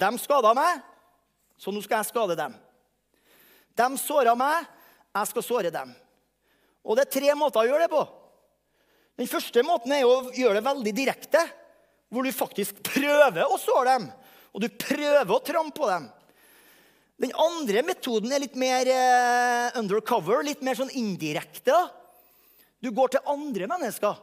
de 0.00 0.08
skada 0.16 0.54
meg, 0.56 0.78
så 1.58 1.74
nå 1.74 1.82
skal 1.84 2.00
jeg 2.00 2.12
skade 2.12 2.36
dem. 2.38 2.54
De 3.78 3.88
såra 4.00 4.34
meg, 4.38 4.66
jeg 5.14 5.30
skal 5.32 5.46
såre 5.46 5.72
dem. 5.74 5.90
Og 6.86 6.96
det 6.96 7.06
er 7.06 7.14
tre 7.18 7.34
måter 7.38 7.62
å 7.62 7.68
gjøre 7.68 7.86
det 7.86 7.92
på. 7.92 8.04
Den 9.18 9.30
første 9.30 9.64
måten 9.66 9.92
er 9.94 10.06
å 10.06 10.30
gjøre 10.34 10.60
det 10.60 10.66
veldig 10.68 10.94
direkte, 10.94 11.42
hvor 12.08 12.24
du 12.24 12.32
faktisk 12.32 12.78
prøver 12.86 13.44
å 13.44 13.58
såre 13.60 13.96
dem. 13.96 14.06
Og 14.54 14.62
du 14.62 14.68
prøver 14.70 15.34
å 15.34 15.42
trampe 15.44 15.76
på 15.76 15.88
dem. 15.90 16.06
Den 17.18 17.34
andre 17.34 17.82
metoden 17.82 18.30
er 18.32 18.44
litt 18.44 18.54
mer 18.58 18.88
eh, 18.92 19.78
undercover, 19.78 20.44
litt 20.46 20.62
mer 20.62 20.78
sånn 20.78 20.92
indirekte. 20.94 21.74
Du 22.78 22.92
går 22.94 23.16
til 23.16 23.30
andre 23.34 23.66
mennesker. 23.70 24.20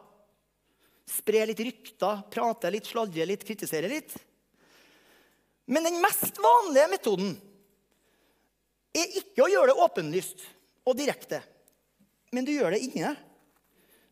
Sprer 1.06 1.52
litt 1.52 1.60
rykter, 1.60 2.24
prater 2.32 2.74
litt, 2.74 2.88
sladrer 2.88 3.28
litt, 3.30 3.43
kritiserer 3.45 3.91
litt. 3.91 4.15
Men 5.65 5.88
den 5.88 6.01
mest 6.04 6.38
vanlige 6.41 6.89
metoden 6.91 7.36
er 8.95 9.17
ikke 9.19 9.45
å 9.45 9.51
gjøre 9.51 9.73
det 9.73 9.86
åpenlyst 9.86 10.43
og 10.86 10.97
direkte, 10.99 11.41
men 12.32 12.45
du 12.45 12.54
gjør 12.54 12.75
det 12.75 12.84
inni 12.86 13.01
deg. 13.04 13.21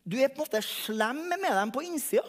Du 0.04 0.18
er 0.20 0.28
på 0.28 0.42
en 0.42 0.44
måte 0.44 0.60
slem 0.66 1.22
med 1.30 1.46
dem 1.46 1.70
på 1.72 1.84
innsida. 1.86 2.26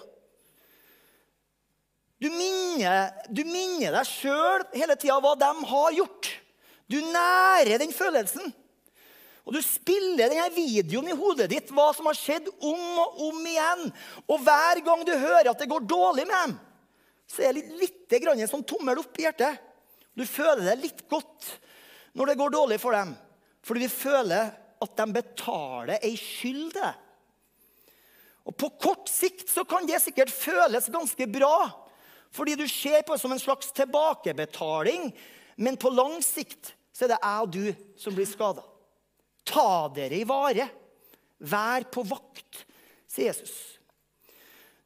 Du 2.22 2.30
minner, 2.32 3.10
du 3.28 3.44
minner 3.44 3.98
deg 3.98 4.08
sjøl 4.08 4.64
hele 4.72 4.96
tida 4.96 5.18
hva 5.20 5.34
de 5.40 5.50
har 5.68 5.98
gjort. 5.98 6.30
Du 6.88 7.02
nærer 7.02 7.82
den 7.82 7.92
følelsen. 7.92 8.54
Og 9.46 9.54
du 9.54 9.60
spiller 9.62 10.32
denne 10.32 10.48
videoen 10.56 11.12
i 11.12 11.18
hodet 11.18 11.50
ditt, 11.52 11.70
hva 11.76 11.92
som 11.94 12.08
har 12.10 12.18
skjedd 12.18 12.48
om 12.56 13.02
og 13.04 13.20
om 13.28 13.44
igjen. 13.46 13.84
Og 14.26 14.42
hver 14.42 14.82
gang 14.86 15.04
du 15.06 15.12
hører 15.14 15.52
at 15.52 15.62
det 15.62 15.70
går 15.70 15.86
dårlig 15.86 16.26
med 16.26 16.38
dem, 16.40 16.56
så 17.30 17.46
er 17.46 17.56
det 17.56 17.66
litt, 17.80 18.04
litt 18.12 18.52
sånn 18.52 18.66
tommel 18.68 19.02
opp 19.02 19.18
i 19.20 19.26
hjertet. 19.26 19.62
Du 20.16 20.24
føler 20.28 20.64
det 20.70 20.76
litt 20.82 21.02
godt 21.12 21.48
når 22.16 22.32
det 22.32 22.38
går 22.40 22.54
dårlig 22.54 22.78
for 22.82 22.96
dem. 22.96 23.16
Fordi 23.66 23.88
du 23.88 23.92
føler 23.92 24.54
at 24.86 24.94
de 25.00 25.08
betaler 25.16 26.06
ei 26.06 26.14
skyld 26.20 26.70
til 26.76 26.84
deg. 26.84 27.02
Og 28.46 28.54
På 28.62 28.70
kort 28.78 29.10
sikt 29.10 29.50
så 29.50 29.64
kan 29.66 29.88
det 29.90 29.98
sikkert 30.04 30.30
føles 30.30 30.92
ganske 30.94 31.26
bra, 31.26 31.66
fordi 32.36 32.54
du 32.60 32.68
ser 32.70 33.02
på 33.02 33.16
det 33.16 33.24
som 33.24 33.34
en 33.34 33.42
slags 33.42 33.72
tilbakebetaling. 33.74 35.10
Men 35.58 35.80
på 35.82 35.90
lang 35.90 36.20
sikt 36.24 36.76
så 36.94 37.06
er 37.06 37.16
det 37.16 37.22
jeg 37.24 37.46
og 37.46 37.54
du 37.56 37.98
som 38.00 38.16
blir 38.16 38.28
skada. 38.30 38.62
Ta 39.46 39.88
dere 39.96 40.20
i 40.20 40.28
vare. 40.28 40.68
Vær 41.42 41.88
på 41.92 42.04
vakt, 42.08 42.62
sier 43.10 43.32
Jesus. 43.32 43.56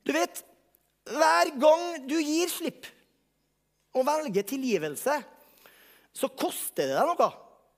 Du 0.08 0.14
vet, 0.16 0.40
hver 1.10 1.52
gang 1.60 1.86
du 2.10 2.18
gir 2.22 2.50
slipp 2.52 2.88
og 3.98 4.06
velger 4.06 4.46
tilgivelse, 4.46 5.16
så 6.14 6.30
koster 6.30 6.90
det 6.90 6.98
deg 6.98 7.10
noe. 7.10 7.30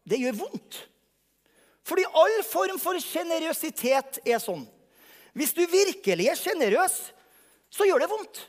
Det 0.04 0.20
gjør 0.20 0.40
vondt. 0.42 0.80
Fordi 1.88 2.06
all 2.18 2.38
form 2.46 2.80
for 2.82 3.00
sjenerøsitet 3.02 4.22
er 4.28 4.42
sånn. 4.42 4.64
Hvis 5.38 5.56
du 5.56 5.64
virkelig 5.72 6.28
er 6.32 6.40
sjenerøs, 6.40 6.98
så 7.72 7.88
gjør 7.88 8.04
det 8.04 8.12
vondt. 8.12 8.42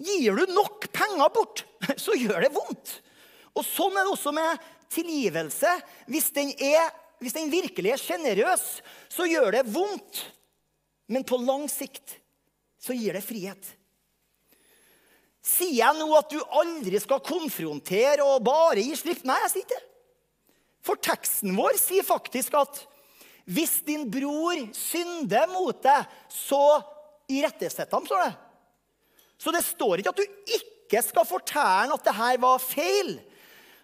Gir 0.00 0.40
du 0.40 0.54
nok 0.54 0.88
penger 0.94 1.30
bort, 1.34 1.64
så 2.04 2.16
gjør 2.18 2.46
det 2.46 2.52
vondt. 2.54 2.98
Og 3.54 3.62
sånn 3.66 3.94
er 3.94 4.06
det 4.06 4.14
også 4.16 4.32
med 4.34 4.68
tilgivelse. 4.94 5.70
Hvis 6.10 6.32
den 6.34 6.50
er 6.58 6.90
hvis 7.22 7.36
den 7.36 7.48
virkelig 7.48 7.94
er 7.94 8.00
sjenerøs, 8.00 8.64
så 9.08 9.24
gjør 9.24 9.54
det 9.54 9.62
vondt. 9.72 10.24
Men 11.08 11.24
på 11.24 11.38
lang 11.40 11.66
sikt 11.72 12.18
så 12.84 12.96
gir 12.96 13.16
det 13.16 13.24
frihet. 13.24 13.72
Sier 15.44 15.76
jeg 15.76 15.98
nå 15.98 16.08
at 16.16 16.30
du 16.32 16.38
aldri 16.56 17.00
skal 17.00 17.22
konfrontere 17.24 18.24
og 18.24 18.44
bare 18.44 18.84
gi 18.84 18.96
slipp? 18.96 19.24
Nei, 19.28 19.36
jeg 19.44 19.52
sier 19.52 19.66
ikke 19.66 19.76
det. 19.76 19.90
For 20.84 21.00
teksten 21.00 21.54
vår 21.56 21.78
sier 21.80 22.04
faktisk 22.04 22.56
at 22.60 22.82
hvis 23.48 23.78
din 23.84 24.06
bror 24.12 24.56
synder 24.76 25.48
mot 25.52 25.76
deg, 25.84 26.08
så 26.32 26.80
irettesett 27.28 27.92
ham, 27.92 28.06
står 28.08 28.24
det. 28.24 28.32
Så 29.40 29.52
det 29.52 29.64
står 29.66 30.00
ikke 30.00 30.14
at 30.14 30.20
du 30.20 30.56
ikke 30.56 31.02
skal 31.04 31.28
fortelle 31.28 31.96
at 31.96 32.08
det 32.08 32.16
her 32.16 32.40
var 32.40 32.62
feil. 32.62 33.16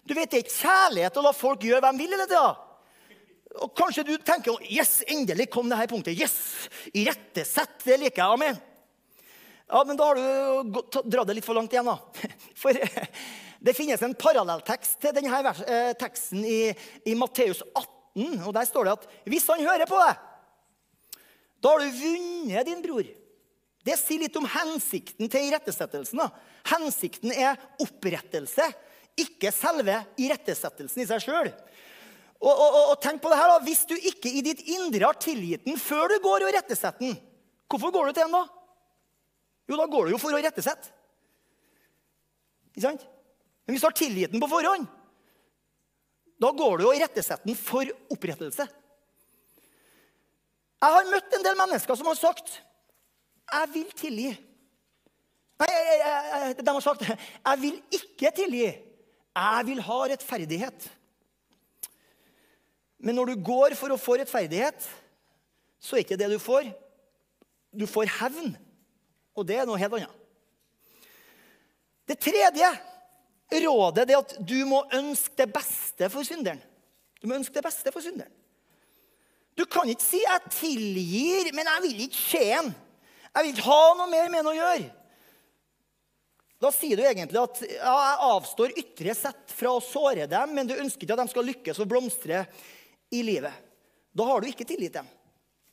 Du 0.05 0.15
vet, 0.17 0.29
Det 0.29 0.39
er 0.39 0.45
ikke 0.45 0.61
kjærlighet 0.61 1.17
å 1.17 1.25
la 1.25 1.33
folk 1.33 1.61
gjøre 1.65 1.81
hva 1.85 1.93
de 1.93 2.01
vil 2.01 2.17
det 2.23 2.29
da. 2.31 2.47
Og 3.61 3.73
kanskje 3.77 4.05
du 4.07 4.15
tenker 4.17 4.57
yes, 4.65 5.01
endelig 5.05 5.49
kom 5.51 5.69
det 5.69 5.77
her 5.77 5.89
punktet. 5.91 6.17
Yes, 6.17 6.69
Irettesett, 6.93 7.81
det 7.85 7.99
liker 8.01 8.23
jeg. 8.23 8.37
Amen. 8.37 8.61
Ja, 9.71 9.83
Men 9.87 9.97
da 9.97 10.05
har 10.09 10.15
du 10.19 10.81
dratt 11.07 11.27
det 11.29 11.37
litt 11.37 11.47
for 11.47 11.55
langt 11.55 11.71
igjen, 11.71 11.87
da. 11.87 11.97
For 12.61 12.75
det 13.61 13.75
finnes 13.77 14.01
en 14.03 14.17
parallelltekst 14.19 14.97
til 14.99 15.15
denne 15.15 15.53
eh, 15.63 15.93
teksten 15.99 16.43
i, 16.43 16.73
i 17.07 17.15
Matteus 17.15 17.61
18. 17.71 18.41
og 18.41 18.51
Der 18.57 18.67
står 18.67 18.89
det 18.89 18.95
at 18.97 19.07
hvis 19.31 19.47
han 19.47 19.63
hører 19.63 19.87
på 19.87 19.99
deg, 20.01 20.27
da 21.61 21.71
har 21.71 21.83
du 21.83 21.99
vunnet 22.01 22.67
din 22.67 22.81
bror. 22.83 23.07
Det 23.85 23.97
sier 23.97 24.25
litt 24.25 24.37
om 24.37 24.47
hensikten 24.49 25.29
til 25.31 25.47
irettesettelsen. 25.47 26.19
da. 26.19 26.27
Hensikten 26.73 27.31
er 27.31 27.59
opprettelse, 27.81 28.67
ikke 29.21 29.53
selve 29.55 30.01
irettesettelsen 30.21 31.03
i 31.03 31.07
seg 31.09 31.23
sjøl. 31.23 31.51
Og, 32.41 32.51
og, 32.51 32.75
og, 32.81 32.95
tenk 33.01 33.21
på 33.21 33.29
det 33.29 33.37
her 33.37 33.51
da, 33.51 33.59
Hvis 33.61 33.83
du 33.85 33.93
ikke 33.95 34.31
i 34.33 34.41
ditt 34.41 34.63
indre 34.73 35.05
har 35.05 35.19
tilgitt 35.21 35.67
den 35.67 35.77
før 35.77 36.09
du 36.09 36.17
går 36.23 36.47
og 36.47 36.55
rettesetter 36.55 37.05
den, 37.05 37.13
hvorfor 37.69 37.93
går 37.93 38.09
du 38.09 38.17
til 38.17 38.25
den 38.25 38.33
da? 38.35 38.41
Jo, 39.71 39.77
da 39.79 39.87
går 39.87 40.09
du 40.09 40.17
jo 40.17 40.19
for 40.19 40.35
å 40.35 40.41
rettesette. 40.43 40.91
Ikke 42.73 42.83
sant? 42.83 43.05
Men 43.63 43.75
hvis 43.75 43.83
du 43.83 43.87
har 43.87 43.95
tilliten 43.95 44.41
på 44.41 44.49
forhånd, 44.51 44.87
da 46.41 46.49
går 46.57 46.81
du 46.81 46.87
og 46.89 46.97
rettesetter 46.99 47.47
den 47.47 47.55
for 47.55 47.87
opprettelse. 48.11 48.65
Jeg 50.81 50.95
har 50.95 51.11
møtt 51.11 51.35
en 51.37 51.45
del 51.45 51.59
mennesker 51.59 51.95
som 51.95 52.09
har 52.09 52.17
sagt 52.17 52.61
'Jeg 53.51 53.69
vil 53.73 53.91
tilgi'. 53.93 54.37
Nei, 55.59 56.53
de 56.57 56.71
har 56.71 56.81
sagt 56.81 57.01
'Jeg 57.01 57.61
vil 57.61 57.83
ikke 57.91 58.31
tilgi'. 58.31 58.81
Jeg 59.35 59.65
vil 59.65 59.81
ha 59.81 59.99
rettferdighet. 60.07 60.89
Men 62.99 63.15
når 63.15 63.25
du 63.25 63.43
går 63.43 63.75
for 63.75 63.89
å 63.89 63.97
få 63.97 64.17
rettferdighet, 64.17 64.89
så 65.79 65.95
er 65.95 66.03
ikke 66.03 66.17
det 66.17 66.29
du 66.29 66.39
får. 66.39 66.73
Du 67.73 67.85
får 67.87 68.05
hevn. 68.19 68.57
Og 69.37 69.47
det 69.47 69.61
er 69.61 69.67
noe 69.69 69.79
helt 69.79 69.97
annet. 69.99 70.17
Det 72.09 72.17
tredje 72.19 72.69
rådet 73.63 74.07
er 74.09 74.19
at 74.19 74.35
du 74.43 74.59
må 74.67 74.83
ønske 74.95 75.35
det 75.39 75.49
beste 75.53 76.09
for 76.11 76.27
synderen. 76.27 76.59
Du 77.21 77.29
må 77.29 77.37
ønske 77.37 77.55
det 77.55 77.65
beste 77.65 77.93
for 77.93 78.03
synderen. 78.03 78.31
Du 79.55 79.65
kan 79.65 79.89
ikke 79.89 80.03
si 80.03 80.17
'jeg 80.23 80.51
tilgir, 80.51 81.53
men 81.53 81.67
jeg 81.67 81.81
vil 81.81 82.01
ikke 82.07 82.17
se 82.17 82.43
ham'. 82.51 82.73
Jeg 83.35 83.43
vil 83.43 83.53
ikke 83.53 83.69
ha 83.69 83.93
noe 83.95 84.09
mer 84.09 84.29
med 84.29 84.37
ham 84.37 84.51
å 84.51 84.55
gjøre. 84.55 84.91
Da 86.61 86.71
sier 86.71 86.97
du 86.97 87.03
egentlig 87.03 87.41
at 87.41 87.61
ja, 87.61 87.93
jeg 87.97 88.17
avstår 88.21 88.75
ytre 88.77 89.15
sett 89.15 89.53
fra 89.55 89.71
å 89.73 89.81
såre 89.81 90.27
dem, 90.29 90.53
men 90.53 90.67
du 90.67 90.75
ønsker 90.75 91.03
ikke 91.03 91.13
at 91.13 91.23
de 91.23 91.33
skal 91.33 91.47
lykkes 91.49 91.79
og 91.79 91.89
blomstre 91.89 92.45
i 93.09 93.23
livet. 93.23 93.53
Da 94.13 94.23
har 94.23 94.41
du 94.41 94.47
ikke 94.47 94.67
tillit 94.67 94.93
til 94.93 95.01
dem. 95.01 95.07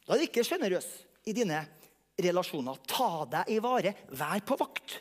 Da 0.07 0.15
er 0.15 0.23
du 0.23 0.25
ikke 0.25 0.47
sjenerøs 0.47 0.87
i 1.29 1.35
dine 1.37 1.67
relasjoner. 2.23 2.79
Ta 2.89 3.25
deg 3.31 3.55
i 3.55 3.59
vare. 3.63 3.95
Vær 4.11 4.43
på 4.47 4.59
vakt. 4.61 4.99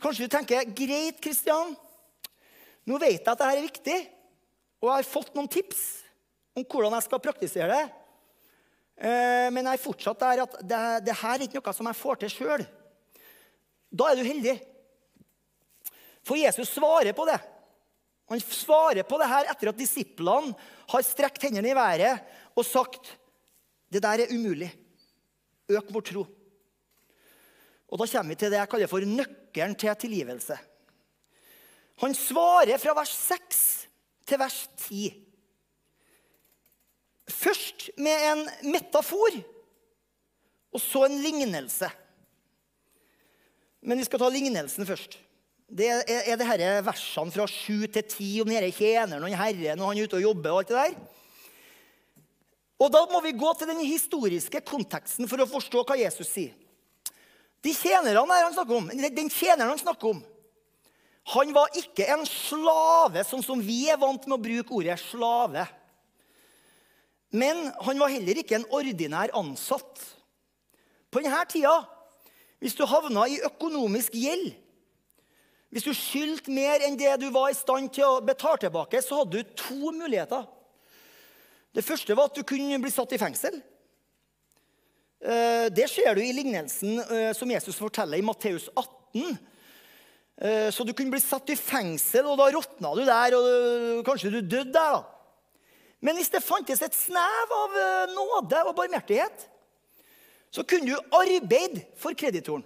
Kanskje 0.00 0.26
du 0.26 0.32
tenker 0.32 0.68
greit, 0.76 1.20
Kristian. 1.22 1.74
Nå 2.88 2.98
vet 2.98 3.18
jeg 3.18 3.22
at 3.22 3.30
dette 3.34 3.48
er 3.52 3.66
viktig, 3.66 3.98
og 4.80 4.88
jeg 4.88 4.96
har 5.02 5.08
fått 5.08 5.34
noen 5.36 5.50
tips 5.52 5.80
om 6.56 6.64
hvordan 6.64 6.96
jeg 6.96 7.06
skal 7.06 7.22
praktisere 7.22 7.68
det. 7.74 7.84
Eh, 9.00 9.48
men 9.52 9.66
jeg 9.66 9.76
er 9.76 9.82
fortsatt 9.82 10.24
der 10.24 10.42
at 10.46 10.58
det, 10.64 10.80
det 11.06 11.18
her 11.20 11.36
er 11.36 11.46
ikke 11.46 11.60
noe 11.60 11.76
som 11.76 11.88
jeg 11.90 12.00
får 12.00 12.20
til 12.22 12.32
sjøl. 12.32 12.66
Da 13.90 14.10
er 14.10 14.18
du 14.18 14.24
heldig. 14.24 14.56
For 16.26 16.40
Jesus 16.40 16.72
svarer 16.72 17.12
på 17.16 17.26
det. 17.28 17.38
Han 18.30 18.42
svarer 18.44 19.02
på 19.08 19.18
det 19.18 19.28
her 19.30 19.48
etter 19.50 19.72
at 19.72 19.78
disiplene 19.78 20.52
har 20.92 21.06
strekt 21.06 21.48
hendene 21.48 21.72
i 21.72 21.76
været 21.76 22.20
og 22.54 22.66
sagt 22.66 23.16
det 23.90 24.02
der 24.04 24.22
er 24.22 24.32
umulig. 24.32 24.70
Øk 25.70 25.92
vår 25.94 26.06
tro. 26.10 26.26
Og 27.90 27.98
Da 27.98 28.06
kommer 28.06 28.34
vi 28.34 28.38
til 28.38 28.52
det 28.52 28.60
jeg 28.60 28.70
kaller 28.70 28.90
for 28.90 29.06
nøkkelen 29.06 29.74
til 29.78 29.96
tilgivelse. 29.98 30.58
Han 32.00 32.14
svarer 32.14 32.78
fra 32.80 32.94
vers 32.96 33.12
6 33.28 33.64
til 34.26 34.38
vers 34.40 34.60
10. 34.88 35.10
Først 37.30 37.90
med 37.98 38.26
en 38.30 38.46
metafor, 38.72 39.34
og 40.72 40.80
så 40.80 41.04
en 41.06 41.18
lignelse. 41.22 41.90
Men 43.82 43.98
vi 43.98 44.06
skal 44.06 44.22
ta 44.22 44.28
lignelsen 44.30 44.86
først. 44.86 45.18
Det 45.70 45.86
er, 45.86 46.02
er 46.08 46.38
det 46.38 46.46
disse 46.46 46.84
versene 46.86 47.32
fra 47.34 47.46
7 47.46 47.86
til 47.94 48.02
10 48.02 48.30
om 48.42 48.50
denne 48.50 48.72
tjeneren 48.74 49.24
og 49.24 49.36
herren 49.38 49.80
og 49.80 49.90
han 49.92 50.00
er 50.00 50.08
ute 50.08 50.18
og 50.18 50.24
jobber. 50.24 50.50
og 50.50 50.58
alt 50.58 50.68
det 50.68 50.76
der. 50.76 51.19
Og 52.80 52.88
Da 52.92 53.04
må 53.10 53.20
vi 53.20 53.36
gå 53.36 53.52
til 53.58 53.68
den 53.68 53.82
historiske 53.84 54.62
konteksten 54.64 55.28
for 55.28 55.42
å 55.42 55.48
forstå 55.48 55.84
hva 55.84 55.98
Jesus 56.00 56.30
sier. 56.32 56.54
De 57.60 57.74
tjenerne 57.76 58.24
han 58.24 58.54
snakker 58.54 58.76
om, 58.76 58.88
Den 58.88 59.28
tjeneren 59.28 59.74
han 59.74 59.78
snakker 59.78 60.14
om, 60.14 60.22
han 61.30 61.52
var 61.52 61.68
ikke 61.76 62.06
en 62.08 62.24
slave, 62.26 63.22
sånn 63.28 63.44
som 63.44 63.60
vi 63.60 63.90
er 63.92 64.00
vant 64.00 64.24
med 64.26 64.38
å 64.38 64.42
bruke 64.42 64.72
ordet 64.74 64.96
slave. 64.98 65.66
Men 67.30 67.68
han 67.84 68.00
var 68.00 68.10
heller 68.10 68.40
ikke 68.40 68.56
en 68.56 68.66
ordinær 68.72 69.30
ansatt. 69.38 70.00
På 71.12 71.20
denne 71.20 71.44
tida, 71.46 71.84
hvis 72.58 72.74
du 72.74 72.82
havna 72.88 73.28
i 73.28 73.38
økonomisk 73.44 74.16
gjeld 74.16 74.56
hvis 75.70 75.86
du 75.86 75.92
skyldte 75.94 76.50
mer 76.50 76.82
enn 76.82 76.96
det 76.98 77.12
du 77.22 77.28
var 77.30 77.52
i 77.52 77.54
stand 77.54 77.92
til 77.94 78.02
å 78.02 78.22
betale 78.26 78.58
tilbake, 78.64 78.98
så 79.02 79.20
hadde 79.20 79.38
du 79.38 79.52
to 79.54 79.92
muligheter. 79.94 80.48
Det 81.74 81.84
første 81.86 82.16
var 82.18 82.30
at 82.30 82.38
du 82.38 82.42
kunne 82.46 82.80
bli 82.82 82.90
satt 82.90 83.12
i 83.14 83.20
fengsel. 83.20 83.60
Eh, 85.20 85.68
det 85.74 85.86
ser 85.92 86.16
du 86.16 86.22
i 86.24 86.32
lignelsen 86.34 86.98
eh, 87.04 87.30
som 87.36 87.50
Jesus 87.52 87.78
forteller 87.78 88.18
i 88.18 88.24
Matteus 88.24 88.70
18. 88.72 89.36
Eh, 90.40 90.68
så 90.72 90.86
du 90.86 90.94
kunne 90.96 91.12
bli 91.12 91.20
satt 91.22 91.52
i 91.52 91.58
fengsel, 91.58 92.26
og 92.26 92.40
da 92.40 92.48
råtna 92.50 92.94
du 92.96 93.04
der, 93.04 93.36
og 93.38 94.02
kanskje 94.08 94.32
du 94.32 94.40
døde 94.40 94.72
der. 94.72 94.98
da. 94.98 95.02
Men 96.00 96.16
hvis 96.16 96.32
det 96.32 96.42
fantes 96.42 96.80
et 96.82 96.96
snev 96.96 97.54
av 97.54 97.78
nåde 98.14 98.62
og 98.64 98.76
barmhjertighet, 98.78 99.46
så 100.50 100.64
kunne 100.66 100.88
du 100.88 101.14
arbeide 101.14 101.84
for 102.00 102.16
kreditoren. 102.16 102.64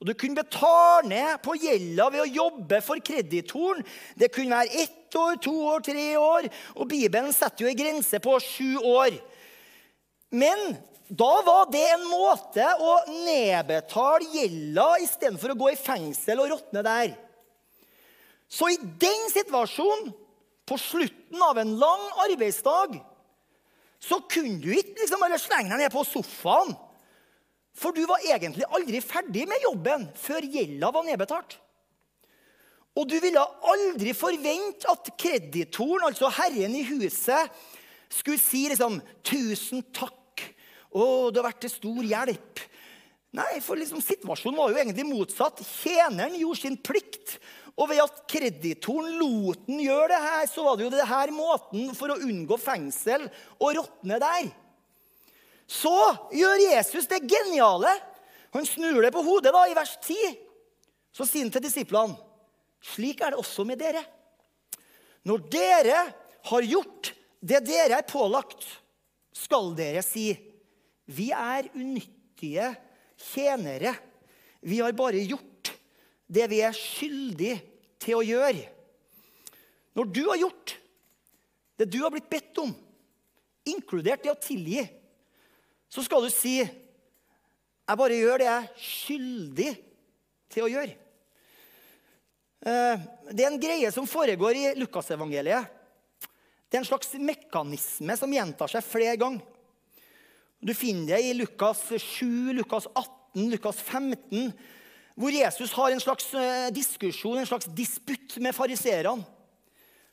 Og 0.00 0.06
Du 0.08 0.14
kunne 0.16 0.34
betale 0.34 1.08
ned 1.08 1.38
på 1.44 1.54
gjelda 1.60 2.08
ved 2.10 2.22
å 2.24 2.32
jobbe 2.32 2.80
for 2.82 3.02
kreditoren. 3.04 3.84
Det 4.16 4.32
kunne 4.32 4.56
være 4.56 4.82
ett 4.82 4.99
år, 5.18 5.38
to 5.42 5.54
år, 5.72 5.82
tre 5.84 6.06
år. 6.18 6.48
Og 6.76 6.88
Bibelen 6.90 7.32
setter 7.34 7.64
jo 7.64 7.70
en 7.70 7.78
grense 7.78 8.20
på 8.22 8.36
sju 8.44 8.78
år. 8.78 9.16
Men 10.30 10.74
da 11.08 11.30
var 11.46 11.70
det 11.72 11.82
en 11.90 12.06
måte 12.06 12.66
å 12.78 12.96
nedbetale 13.10 14.28
gjelda 14.34 14.88
istedenfor 15.02 15.54
å 15.54 15.58
gå 15.64 15.72
i 15.72 15.80
fengsel 15.80 16.42
og 16.44 16.52
råtne 16.52 16.84
der. 16.86 17.16
Så 18.50 18.70
i 18.70 18.78
den 18.78 19.30
situasjonen, 19.32 20.12
på 20.70 20.76
slutten 20.78 21.40
av 21.42 21.58
en 21.58 21.72
lang 21.80 22.02
arbeidsdag, 22.28 23.00
så 23.98 24.20
kunne 24.30 24.60
du 24.62 24.68
ikke 24.70 25.00
liksom 25.00 25.22
bare 25.22 25.38
slenge 25.42 25.72
deg 25.72 25.82
ned 25.82 25.92
på 25.94 26.04
sofaen 26.06 26.70
for 27.80 27.96
du 27.96 28.02
var 28.08 28.22
egentlig 28.26 28.66
aldri 28.68 29.00
ferdig 29.04 29.46
med 29.48 29.62
jobben 29.64 30.06
før 30.18 30.44
gjelda 30.44 30.90
var 30.94 31.06
nedbetalt. 31.06 31.56
Og 33.00 33.08
du 33.08 33.16
ville 33.22 33.40
aldri 33.72 34.12
forvente 34.16 34.88
at 34.92 35.12
kreditoren, 35.16 36.10
altså 36.10 36.28
herren 36.36 36.74
i 36.76 36.84
huset, 36.84 37.48
skulle 38.10 38.42
si 38.42 38.66
liksom 38.68 38.98
'Tusen 39.24 39.86
takk. 39.94 40.42
Å, 40.90 41.30
det 41.30 41.40
har 41.40 41.48
vært 41.48 41.64
til 41.64 41.72
stor 41.72 42.02
hjelp.' 42.04 42.66
Nei, 43.30 43.60
for 43.62 43.78
liksom, 43.78 44.02
situasjonen 44.02 44.58
var 44.58 44.72
jo 44.72 44.78
egentlig 44.80 45.06
motsatt. 45.06 45.60
Tjeneren 45.62 46.34
gjorde 46.34 46.64
sin 46.64 46.76
plikt. 46.82 47.36
Og 47.78 47.86
ved 47.92 48.02
at 48.02 48.24
kreditoren 48.28 49.14
lot 49.20 49.62
den 49.68 49.84
gjøre 49.84 50.08
det 50.10 50.18
her, 50.24 50.48
så 50.50 50.64
var 50.66 50.76
det 50.76 50.88
jo 50.88 50.90
det 50.96 51.06
her 51.06 51.30
måten 51.30 51.92
for 51.94 52.10
å 52.10 52.18
unngå 52.26 52.58
fengsel 52.58 53.28
og 53.62 53.76
råtne 53.78 54.18
der. 54.18 54.50
Så 55.70 55.94
gjør 56.34 56.64
Jesus 56.66 57.06
det 57.06 57.22
geniale. 57.30 57.92
Han 58.50 58.66
snur 58.66 58.98
det 59.06 59.14
på 59.14 59.22
hodet 59.22 59.54
da, 59.54 59.62
i 59.70 59.78
vers 59.78 59.94
10. 60.02 60.34
Så 61.14 61.22
sier 61.22 61.46
han 61.46 61.54
til 61.54 61.62
disiplene, 61.62 62.18
slik 62.80 63.20
er 63.20 63.34
det 63.34 63.40
også 63.40 63.64
med 63.68 63.80
dere. 63.80 64.02
Når 65.28 65.48
dere 65.52 66.04
har 66.50 66.68
gjort 66.68 67.14
Det 67.40 67.62
dere 67.64 67.96
er 67.96 68.04
pålagt, 68.04 68.66
skal 69.32 69.70
dere 69.72 70.02
si. 70.04 70.34
Vi 71.08 71.30
er 71.32 71.70
unyttige 71.72 72.66
tjenere. 73.16 73.94
Vi 74.60 74.82
har 74.84 74.92
bare 74.92 75.22
gjort 75.24 75.70
det 76.28 76.44
vi 76.52 76.58
er 76.60 76.76
skyldig 76.76 77.54
til 77.96 78.18
å 78.18 78.26
gjøre. 78.28 78.66
Når 79.96 80.12
du 80.12 80.20
har 80.28 80.42
gjort 80.42 80.76
det 81.80 81.88
du 81.88 82.02
har 82.04 82.12
blitt 82.12 82.28
bedt 82.28 82.60
om, 82.60 82.74
inkludert 83.72 84.20
det 84.20 84.34
å 84.34 84.36
tilgi, 84.36 84.84
så 85.88 86.04
skal 86.04 86.28
du 86.28 86.28
si 86.28 86.58
jeg 86.60 87.98
bare 87.98 88.20
gjør 88.20 88.38
det 88.38 88.50
jeg 88.50 88.58
er 88.60 88.82
skyldig 88.84 89.70
til 90.52 90.66
å 90.66 90.70
gjøre. 90.76 90.92
Eh, 92.60 93.04
det 93.32 93.44
er 93.44 93.48
en 93.48 93.60
greie 93.60 93.90
som 93.92 94.08
foregår 94.08 94.58
i 94.58 94.64
Lukasevangeliet. 94.76 95.68
Det 96.68 96.76
er 96.76 96.82
en 96.82 96.90
slags 96.90 97.14
mekanisme 97.16 98.16
som 98.20 98.34
gjentar 98.34 98.70
seg 98.70 98.84
flere 98.84 99.16
ganger. 99.20 99.46
Du 100.60 100.74
finner 100.76 101.16
det 101.16 101.22
i 101.24 101.32
Lukas 101.38 101.86
7, 101.88 102.52
Lukas 102.58 102.84
18, 102.92 103.46
Lukas 103.48 103.80
15, 103.80 104.50
hvor 105.16 105.32
Jesus 105.32 105.72
har 105.72 105.94
en 105.94 106.02
slags 106.04 106.28
eh, 106.36 106.68
diskusjon, 106.76 107.38
en 107.40 107.48
slags 107.48 107.70
disputt 107.72 108.36
med 108.44 108.54
fariseerne. 108.54 109.24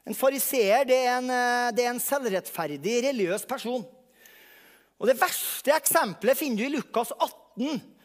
En 0.07 0.15
fariseer 0.15 0.87
det, 0.87 1.01
eh, 1.03 1.67
det 1.75 1.83
er 1.83 1.91
en 1.91 1.99
selvrettferdig, 1.99 3.01
religiøs 3.09 3.43
person. 3.49 3.83
Og 4.97 5.11
Det 5.11 5.19
verste 5.19 5.75
eksempelet 5.75 6.39
finner 6.39 6.63
du 6.63 6.69
i 6.69 6.75
Lukas 6.79 7.11
18 7.11 7.96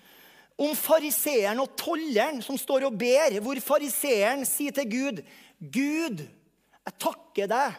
om 0.61 0.75
fariseeren 0.77 1.61
og 1.63 1.73
tolleren 1.79 2.43
som 2.45 2.59
står 2.61 2.87
og 2.89 2.99
ber, 2.99 3.39
hvor 3.45 3.59
fariseeren 3.65 4.45
sier 4.49 4.75
til 4.77 4.91
Gud, 4.91 5.23
'Gud, 5.63 6.25
jeg 6.83 6.99
takker 6.99 7.47
deg 7.47 7.77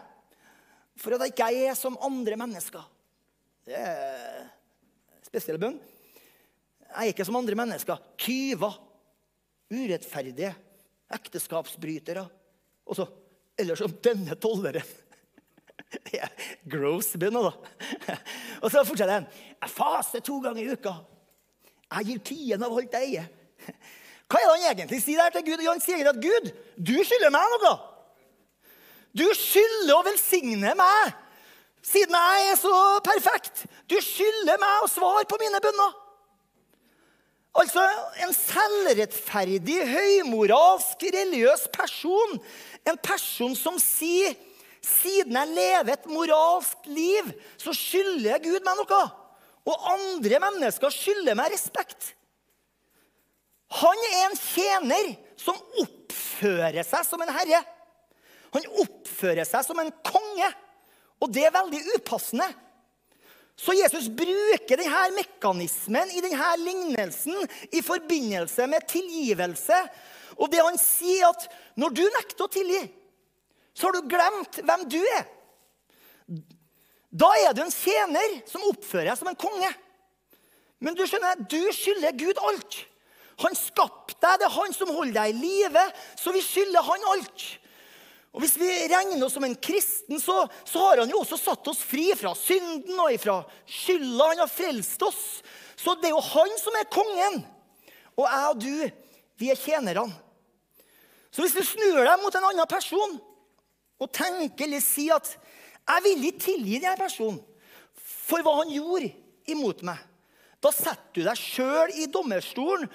for 0.95 1.15
at 1.15 1.25
jeg 1.25 1.33
ikke 1.33 1.49
er 1.67 1.75
som 1.75 1.99
andre 2.01 2.37
mennesker.' 2.39 2.89
Det 3.63 3.75
er 3.79 4.47
spesiell 5.23 5.59
bønn. 5.59 5.77
Jeg 6.83 6.99
er 6.99 7.13
ikke 7.13 7.25
som 7.25 7.37
andre 7.39 7.55
mennesker. 7.55 8.01
Tyver, 8.19 8.75
urettferdige, 9.71 10.51
ekteskapsbrytere. 11.15 12.25
Og 12.85 12.97
så 12.99 13.07
Eller 13.53 13.77
som 13.77 13.91
denne 14.01 14.33
tolleren. 14.41 14.81
Det 16.09 16.17
er 16.17 16.31
gross 16.65 17.11
bønn, 17.21 17.35
da. 17.37 17.51
Og 18.63 18.71
så 18.73 18.81
fortsetter 18.81 19.19
han. 19.19 19.27
Jeg 19.61 19.69
faser 19.69 20.23
to 20.25 20.39
ganger 20.41 20.63
i 20.63 20.73
uka. 20.73 20.93
Jeg 21.93 22.09
gir 22.09 22.21
tiden 22.25 22.65
av 22.65 22.75
alt 22.77 22.95
jeg 22.97 23.09
eier. 23.09 23.31
Hva 24.29 24.39
er 24.39 24.45
det 24.47 24.53
han 24.53 24.69
egentlig 24.71 25.01
sier 25.03 25.21
der 25.21 25.33
til 25.35 25.45
Gud? 25.51 25.65
Han 25.67 25.83
sier 25.83 26.09
at 26.09 26.21
Gud, 26.21 26.53
du 26.77 26.95
skylder 27.05 27.33
meg 27.33 27.51
noe. 27.53 27.73
Du 29.13 29.27
skylder 29.37 29.93
å 29.93 30.05
velsigne 30.07 30.73
meg, 30.77 31.11
siden 31.85 32.15
jeg 32.17 32.47
er 32.49 32.57
så 32.57 32.77
perfekt. 33.05 33.67
Du 33.85 33.99
skylder 34.01 34.57
meg 34.61 34.85
å 34.85 34.89
svare 34.89 35.27
på 35.29 35.37
mine 35.41 35.61
bønner. 35.61 35.99
Altså 37.61 37.83
en 38.25 38.33
selvrettferdig, 38.33 39.77
høymoralsk, 39.85 41.05
religiøs 41.13 41.67
person. 41.75 42.39
En 42.89 42.97
person 42.97 43.53
som 43.53 43.77
sier 43.77 44.33
siden 44.83 45.37
jeg 45.37 45.53
lever 45.53 45.93
et 45.93 46.09
moralsk 46.09 46.89
liv, 46.89 47.29
så 47.61 47.75
skylder 47.77 48.41
Gud 48.43 48.65
meg 48.65 48.81
noe. 48.81 49.03
Og 49.69 49.87
andre 49.93 50.41
mennesker 50.43 50.91
skylder 50.91 51.37
meg 51.39 51.53
respekt. 51.53 52.11
Han 53.79 54.03
er 54.09 54.19
en 54.27 54.35
tjener 54.37 55.13
som 55.39 55.57
oppfører 55.81 56.83
seg 56.85 57.05
som 57.07 57.23
en 57.23 57.31
herre. 57.33 57.63
Han 58.53 58.67
oppfører 58.83 59.47
seg 59.49 59.65
som 59.65 59.79
en 59.81 59.89
konge, 60.05 60.49
og 61.23 61.31
det 61.33 61.47
er 61.47 61.55
veldig 61.55 61.79
upassende. 61.95 62.45
Så 63.57 63.75
Jesus 63.77 64.09
bruker 64.09 64.79
denne 64.79 65.03
mekanismen 65.15 66.11
i 66.13 66.21
denne 66.25 66.49
lignelsen 66.61 67.37
i 67.71 67.83
forbindelse 67.85 68.65
med 68.69 68.87
tilgivelse. 68.89 69.77
Og 70.41 70.49
det 70.49 70.61
han 70.65 70.79
sier, 70.81 71.29
at 71.29 71.45
når 71.77 71.93
du 71.93 72.03
nekter 72.03 72.47
å 72.47 72.51
tilgi, 72.51 72.81
så 73.73 73.89
har 73.89 73.95
du 73.95 74.09
glemt 74.09 74.59
hvem 74.65 74.85
du 74.89 74.99
er. 75.01 75.25
Da 77.13 77.29
er 77.45 77.53
du 77.53 77.61
en 77.61 77.73
tjener 77.73 78.39
som 78.49 78.65
oppfører 78.71 79.11
deg 79.11 79.19
som 79.19 79.29
en 79.29 79.37
konge. 79.37 79.69
Men 80.83 80.97
du 80.97 81.03
skjønner, 81.07 81.45
du 81.45 81.61
skylder 81.75 82.15
Gud 82.17 82.39
alt. 82.41 82.79
Han 83.43 83.55
skapte 83.57 84.17
deg, 84.17 84.39
det 84.41 84.47
er 84.47 84.55
han 84.55 84.73
som 84.75 84.91
holder 84.93 85.15
deg 85.19 85.33
i 85.33 85.41
live, 85.41 85.83
så 86.19 86.33
vi 86.33 86.41
skylder 86.43 86.85
han 86.85 87.05
alt. 87.13 87.45
Og 88.33 88.41
Hvis 88.41 88.55
vi 88.57 88.67
regner 88.89 89.21
oss 89.25 89.35
som 89.37 89.45
en 89.45 89.55
kristen, 89.61 90.17
så, 90.17 90.39
så, 90.65 90.79
har 90.81 91.03
han 91.03 91.11
jo 91.11 91.19
også 91.21 91.37
satt 91.37 91.67
oss 91.69 91.83
fri 91.85 92.07
fra 92.17 92.33
synden 92.37 92.97
og 92.97 93.13
fra 93.21 93.37
skylda. 93.69 94.31
Han 94.31 94.41
har 94.41 94.49
frelst 94.49 95.05
oss. 95.05 95.21
Så 95.77 95.93
det 96.01 96.09
er 96.09 96.15
jo 96.15 96.23
han 96.31 96.55
som 96.57 96.79
er 96.79 96.89
kongen. 96.93 97.43
Og 98.17 98.25
jeg 98.25 98.49
og 98.49 98.63
du, 98.63 99.05
vi 99.37 99.51
er 99.53 99.59
tjenerne. 99.59 100.07
Så 101.33 101.45
hvis 101.45 101.53
du 101.53 101.61
snur 101.65 102.01
deg 102.01 102.21
mot 102.21 102.33
en 102.37 102.49
annen 102.49 102.69
person 102.69 103.15
og 104.01 104.11
tenker 104.13 104.65
eller 104.65 104.81
sier 104.83 105.17
at 105.17 105.29
'Jeg 105.83 106.03
vil 106.03 106.27
ikke 106.29 106.45
tilgi 106.45 106.79
denne 106.79 106.97
personen 106.97 107.41
for 107.93 108.43
hva 108.43 108.55
han 108.61 108.71
gjorde 108.71 109.11
imot 109.51 109.83
meg', 109.83 109.99
da 110.63 110.71
setter 110.71 111.11
du 111.11 111.25
deg 111.25 111.39
sjøl 111.39 111.91
i 111.99 112.07
dommerstolen, 112.07 112.87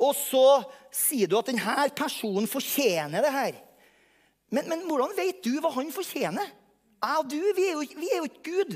og 0.00 0.14
så 0.16 0.62
sier 0.94 1.28
du 1.28 1.36
at 1.36 1.50
denne 1.50 1.88
personen 1.96 2.48
fortjener 2.48 3.20
det 3.20 3.32
her. 3.34 3.58
Men, 4.50 4.68
men 4.70 4.86
hvordan 4.88 5.12
vet 5.18 5.42
du 5.44 5.58
hva 5.60 5.70
han 5.74 5.92
fortjener? 5.92 6.48
Jeg 7.00 7.20
og 7.20 7.28
du, 7.28 7.40
vi 7.56 7.66
er 7.68 7.76
jo, 7.76 7.84
vi 8.00 8.08
er 8.08 8.22
jo 8.22 8.28
ikke 8.28 8.48
Gud. 8.48 8.72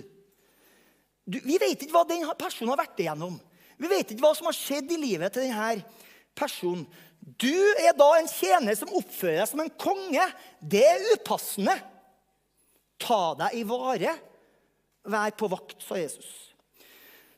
Du, 1.25 1.41
vi 1.41 1.57
vet 1.61 1.81
ikke 1.81 1.95
hva 1.97 2.05
den 2.09 2.27
personen 2.39 2.75
har 2.75 2.83
vært 2.85 3.01
igjennom. 3.01 3.39
Vi 3.81 3.91
vet 3.91 4.13
ikke 4.13 4.23
hva 4.23 4.35
som 4.37 4.49
har 4.49 4.57
skjedd 4.57 4.93
i 4.93 5.01
livet 5.01 5.35
til 5.35 5.49
denne 5.49 5.81
personen. 6.37 6.85
Du 7.41 7.57
er 7.81 7.97
da 7.97 8.11
en 8.19 8.29
tjener 8.29 8.77
som 8.77 8.93
oppfører 8.93 9.41
deg 9.41 9.49
som 9.49 9.63
en 9.65 9.73
konge. 9.81 10.25
Det 10.61 10.85
er 10.85 11.09
upassende. 11.15 11.75
Ta 13.05 13.35
deg 13.39 13.59
i 13.61 13.65
vare. 13.69 14.17
Vær 15.05 15.37
på 15.37 15.51
vakt, 15.53 15.77
sa 15.85 15.99
Jesus. 16.01 16.31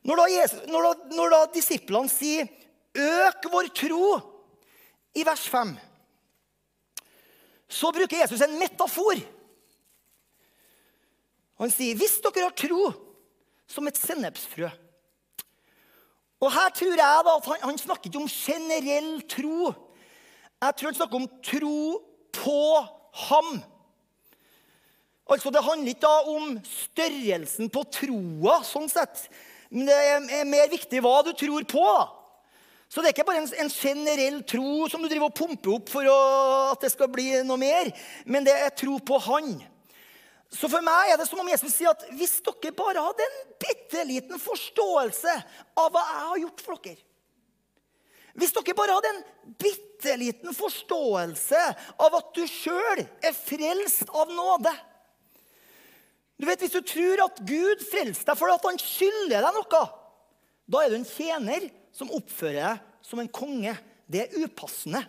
Når 0.07 0.21
da, 0.21 0.27
Jesus, 0.31 0.63
når 0.71 0.87
da, 0.87 0.93
når 1.19 1.33
da 1.35 1.41
disiplene 1.51 2.11
sier 2.11 2.47
'øk 2.95 3.49
vår 3.51 3.69
tro' 3.75 4.23
i 5.19 5.25
vers 5.27 5.49
5, 5.51 5.75
så 7.69 7.91
bruker 7.91 8.23
Jesus 8.23 8.41
en 8.41 8.59
metafor. 8.59 9.19
Han 11.59 11.71
sier, 11.71 11.97
'Hvis 11.97 12.21
dere 12.23 12.47
har 12.47 12.55
tro 12.55 12.93
som 13.67 13.87
et 13.87 13.99
sennepsfrø' 13.99 14.87
Og 16.41 16.53
her 16.53 16.69
tror 16.69 16.93
jeg 16.93 17.25
da 17.27 17.37
at 17.37 17.47
han, 17.49 17.63
han 17.63 17.79
snakker 17.79 18.11
ikke 18.11 18.21
om 18.21 18.29
generell 18.29 19.23
tro. 19.29 19.73
Jeg 20.61 20.77
tror 20.77 20.91
han 20.91 20.99
snakker 20.99 21.17
om 21.17 21.29
tro 21.43 21.79
på 22.33 22.61
ham. 23.27 23.63
Altså, 25.27 25.51
Det 25.51 25.65
handler 25.65 25.91
ikke 25.91 26.07
da 26.07 26.19
om 26.31 26.55
størrelsen 26.71 27.71
på 27.73 27.83
troa, 27.91 28.61
sånn 28.67 28.89
sett. 28.91 29.27
Men 29.71 29.89
det 29.89 29.97
er 29.97 30.47
mer 30.47 30.69
viktig 30.71 31.03
hva 31.03 31.19
du 31.27 31.33
tror 31.35 31.67
på. 31.67 31.87
Så 32.87 33.03
det 33.03 33.11
er 33.11 33.17
ikke 33.17 33.27
bare 33.27 33.43
en, 33.43 33.49
en 33.65 33.73
generell 33.73 34.43
tro 34.47 34.87
som 34.91 35.03
du 35.03 35.09
driver 35.11 35.27
og 35.27 35.35
pumper 35.35 35.73
opp 35.75 35.91
for 35.91 36.07
å, 36.07 36.19
at 36.71 36.85
det 36.85 36.93
skal 36.93 37.11
bli 37.11 37.33
noe 37.43 37.59
mer, 37.59 37.91
men 38.31 38.47
det 38.47 38.55
er 38.55 38.77
tro 38.79 39.01
på 39.03 39.19
Han. 39.27 39.57
Så 40.55 40.71
for 40.71 40.85
meg 40.87 41.11
er 41.11 41.19
det 41.19 41.27
som 41.27 41.41
om 41.43 41.51
Jesus 41.51 41.75
sier 41.75 41.91
at 41.91 42.05
hvis 42.15 42.39
dere 42.47 42.71
bare 42.79 43.03
hadde 43.03 43.25
en 43.27 43.41
bitte 43.59 44.05
liten 44.07 44.39
forståelse 44.39 45.35
av 45.83 45.91
hva 45.91 46.05
jeg 46.07 46.23
har 46.29 46.43
gjort 46.45 46.63
for 46.63 46.85
dere 46.85 47.03
Hvis 48.39 48.55
dere 48.55 48.77
bare 48.79 48.95
hadde 48.95 49.11
en 49.11 49.57
bitte 49.59 50.15
liten 50.21 50.55
forståelse 50.55 51.63
av 52.07 52.19
at 52.21 52.31
du 52.39 52.45
sjøl 52.47 53.03
er 53.03 53.35
frelst 53.35 54.07
av 54.15 54.31
nåde 54.31 54.71
Du 56.37 56.47
vet, 56.47 56.61
Hvis 56.61 56.75
du 56.75 56.83
tror 56.85 57.25
at 57.25 57.41
Gud 57.49 57.83
frelser 57.91 58.29
deg 58.29 58.39
fordi 58.39 58.57
han 58.69 58.81
skylder 58.81 59.47
deg 59.47 59.57
noe, 59.57 59.85
da 60.67 60.83
er 60.83 60.91
du 60.91 60.99
en 60.99 61.09
tjener 61.09 61.69
som 61.95 62.13
oppfører 62.13 62.61
deg 62.61 63.07
som 63.07 63.23
en 63.23 63.31
konge. 63.31 63.73
Det 64.07 64.25
er 64.25 64.45
upassende. 64.45 65.01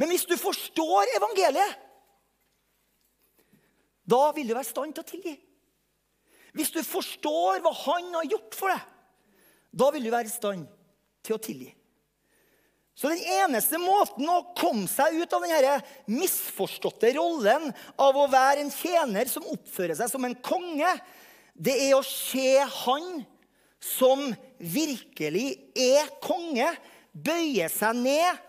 Men 0.00 0.12
hvis 0.12 0.24
du 0.28 0.36
forstår 0.40 1.16
evangeliet 1.16 1.80
da 4.12 4.22
vil 4.34 4.48
du 4.48 4.54
være 4.54 4.66
i 4.66 4.70
stand 4.70 4.94
til 4.94 5.04
å 5.04 5.08
tilgi. 5.08 5.34
Hvis 6.52 6.72
du 6.74 6.80
forstår 6.84 7.62
hva 7.64 7.72
han 7.84 8.10
har 8.18 8.28
gjort 8.28 8.56
for 8.58 8.72
deg, 8.72 8.88
da 9.72 9.88
vil 9.94 10.04
du 10.04 10.10
være 10.12 10.28
i 10.28 10.32
stand 10.32 10.66
til 11.24 11.36
å 11.36 11.40
tilgi. 11.42 11.70
Så 12.94 13.08
den 13.08 13.22
eneste 13.24 13.80
måten 13.80 14.28
å 14.28 14.52
komme 14.58 14.84
seg 14.90 15.16
ut 15.16 15.32
av 15.32 15.44
denne 15.46 15.78
misforståtte 16.12 17.14
rollen 17.16 17.70
av 17.96 18.18
å 18.20 18.28
være 18.30 18.64
en 18.64 18.72
tjener 18.72 19.30
som 19.30 19.46
oppfører 19.48 19.96
seg 19.96 20.10
som 20.12 20.26
en 20.28 20.36
konge, 20.44 20.90
det 21.54 21.74
er 21.88 21.94
å 21.96 22.04
se 22.04 22.58
han 22.84 23.22
som 23.82 24.28
virkelig 24.58 25.56
er 25.74 26.10
konge, 26.22 26.68
bøye 27.12 27.66
seg 27.72 27.96
ned 27.98 28.42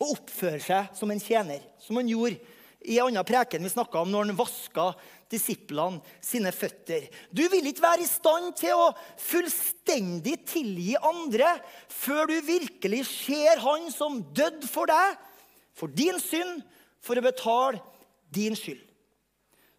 og 0.00 0.14
oppføre 0.18 0.60
seg 0.62 0.92
som 0.96 1.10
en 1.12 1.22
tjener, 1.22 1.64
som 1.80 1.96
han 1.98 2.08
gjorde 2.08 2.38
i 2.84 2.98
en 2.98 3.08
annen 3.08 3.26
preken 3.26 3.64
vi 3.64 3.72
snakka 3.72 4.02
om 4.02 4.10
når 4.12 4.28
han 4.28 4.38
vaska 4.38 4.90
disiplene 5.34 6.00
sine 6.24 6.52
føtter. 6.54 7.08
Du 7.34 7.42
vil 7.52 7.66
ikke 7.68 7.84
være 7.84 8.04
i 8.04 8.08
stand 8.08 8.54
til 8.60 8.78
å 8.78 8.92
fullstendig 9.20 10.38
tilgi 10.48 10.94
andre 11.00 11.56
før 11.92 12.30
du 12.30 12.36
virkelig 12.46 13.04
ser 13.10 13.62
Han 13.64 13.90
som 13.92 14.22
døde 14.36 14.68
for 14.70 14.90
deg, 14.90 15.18
for 15.74 15.90
din 15.90 16.20
synd, 16.22 16.62
for 17.04 17.18
å 17.18 17.24
betale 17.24 17.82
din 18.34 18.56
skyld. 18.56 18.80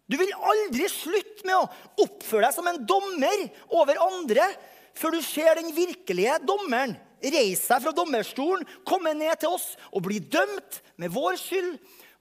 Du 0.06 0.14
vil 0.20 0.30
aldri 0.38 0.86
slutte 0.90 1.48
med 1.48 1.56
å 1.58 2.04
oppføre 2.04 2.46
deg 2.46 2.54
som 2.54 2.68
en 2.70 2.84
dommer 2.86 3.48
over 3.74 3.98
andre 4.04 4.46
før 4.96 5.16
du 5.16 5.24
ser 5.24 5.58
den 5.58 5.72
virkelige 5.74 6.38
dommeren 6.46 6.94
reise 7.24 7.64
seg 7.64 7.82
fra 7.82 7.94
dommerstolen, 7.96 8.66
komme 8.86 9.14
ned 9.16 9.40
til 9.40 9.56
oss 9.56 9.72
og 9.90 10.04
bli 10.06 10.20
dømt 10.20 10.80
med 11.00 11.12
vår 11.14 11.38
skyld 11.40 11.72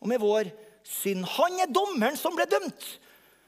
og 0.02 0.10
med 0.12 0.22
vår 0.24 0.52
synd. 0.86 1.26
Han 1.38 1.60
er 1.62 1.74
dommeren 1.74 2.18
som 2.20 2.36
ble 2.38 2.48
dømt. 2.50 2.88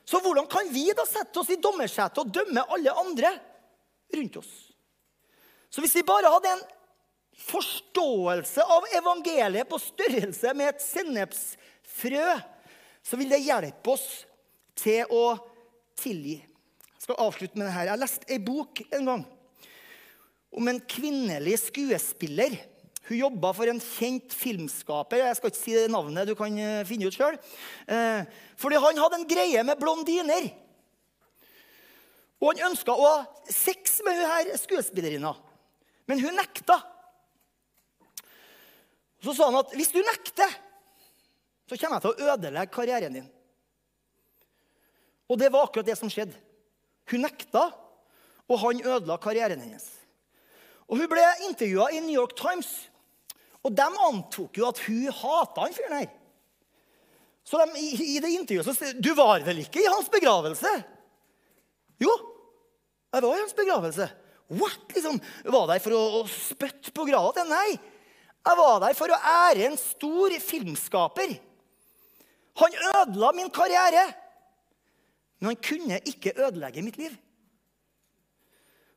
Så 0.08 0.22
hvordan 0.24 0.48
kan 0.48 0.70
vi 0.72 0.86
da 0.96 1.04
sette 1.08 1.42
oss 1.42 1.52
i 1.52 1.60
dommersetet 1.60 2.22
og 2.22 2.32
dømme 2.32 2.64
alle 2.72 2.94
andre 2.96 3.34
rundt 4.16 4.40
oss? 4.40 4.52
Så 5.68 5.84
hvis 5.84 5.98
vi 6.00 6.06
bare 6.08 6.32
hadde 6.32 6.54
en 6.56 6.64
forståelse 7.38 8.64
av 8.64 8.88
evangeliet 8.98 9.68
på 9.70 9.80
størrelse 9.82 10.54
med 10.58 10.72
et 10.72 10.86
sennepsfrø, 10.86 12.30
så 13.04 13.20
vil 13.20 13.34
det 13.34 13.44
hjelpe 13.44 13.94
oss 13.94 14.08
til 14.78 15.12
å 15.14 15.36
tilgi. 16.00 16.40
Jeg 16.40 17.04
skal 17.04 17.20
avslutte 17.28 17.60
med 17.60 17.68
det 17.68 17.76
her. 17.76 17.90
Jeg 17.90 17.94
har 17.94 18.02
lest 18.02 18.26
ei 18.32 18.40
bok 18.44 18.82
en 18.88 19.12
gang 19.12 19.28
om 20.58 20.72
en 20.72 20.80
kvinnelig 20.90 21.60
skuespiller. 21.68 22.56
Hun 23.08 23.22
jobba 23.22 23.54
for 23.56 23.72
en 23.72 23.80
kjent 23.80 24.34
filmskaper. 24.36 25.22
Jeg 25.24 25.38
skal 25.40 25.52
ikke 25.52 25.62
si 25.62 25.76
det 25.78 25.92
navnet, 25.94 26.28
du 26.28 26.36
kan 26.36 26.52
eh, 26.60 26.84
finne 26.88 27.08
ut 27.08 27.16
sjøl. 27.16 27.38
Eh, 27.88 28.26
fordi 28.60 28.82
han 28.84 29.00
hadde 29.00 29.20
en 29.22 29.30
greie 29.30 29.64
med 29.64 29.80
blondiner. 29.80 30.50
Og 32.42 32.52
han 32.52 32.68
ønska 32.70 32.94
å 32.94 33.08
ha 33.08 33.48
sex 33.50 34.02
med 34.06 34.20
hun 34.20 34.30
her 34.30 34.52
skuespillerinna, 34.60 35.32
men 36.10 36.22
hun 36.22 36.36
nekta. 36.38 36.78
Så 39.24 39.34
sa 39.34 39.48
han 39.48 39.58
at 39.64 39.72
hvis 39.74 39.90
du 39.96 40.02
nekter, 40.04 40.52
så 41.68 41.80
kommer 41.80 41.98
jeg 41.98 42.04
til 42.06 42.12
å 42.12 42.34
ødelegge 42.36 42.76
karrieren 42.76 43.18
din. 43.18 43.32
Og 45.28 45.40
det 45.40 45.50
var 45.52 45.66
akkurat 45.66 45.88
det 45.88 45.98
som 46.00 46.12
skjedde. 46.12 46.36
Hun 47.12 47.24
nekta, 47.24 47.70
og 48.48 48.62
han 48.62 48.84
ødela 48.84 49.18
karrieren 49.20 49.64
hennes. 49.64 49.88
Og 50.88 51.02
Hun 51.02 51.10
ble 51.12 51.24
intervjua 51.50 51.90
i 51.92 52.00
New 52.04 52.16
York 52.16 52.36
Times, 52.40 52.88
og 53.68 53.76
de 53.76 53.88
antok 54.08 54.60
jo 54.60 54.70
at 54.70 54.80
hun 54.86 55.10
hata 55.12 55.66
han 55.66 55.76
fyren 55.76 55.98
her. 56.00 56.14
Så 57.48 57.60
de, 57.60 57.80
i, 57.80 58.18
det 58.24 58.32
intervjuet 58.34 58.68
så 58.68 58.76
sier 58.76 58.96
du 59.00 59.14
var 59.16 59.44
vel 59.46 59.62
ikke 59.64 59.84
i 59.84 59.92
hans 59.92 60.10
begravelse? 60.12 60.72
Jo, 62.04 62.12
jeg 63.14 63.24
var 63.24 63.36
i 63.36 63.44
hans 63.44 63.56
begravelse. 63.58 64.08
What? 64.48 64.84
Liksom, 64.94 65.20
var 65.52 65.68
der 65.72 65.84
for 65.84 65.96
å, 65.96 66.02
å 66.20 66.24
spytte 66.32 66.94
på 66.96 67.08
grava 67.08 67.34
til? 67.36 67.48
Nei. 67.52 67.78
Jeg 68.48 68.60
var 68.60 68.80
der 68.84 68.96
for 68.96 69.12
å 69.12 69.20
ære 69.20 69.66
en 69.68 69.80
stor 69.80 70.36
filmskaper. 70.44 71.34
Han 72.62 72.78
ødela 72.94 73.34
min 73.36 73.52
karriere. 73.54 74.06
Men 75.40 75.52
han 75.52 75.60
kunne 75.62 76.00
ikke 76.08 76.36
ødelegge 76.36 76.84
mitt 76.86 77.00
liv. 77.00 77.16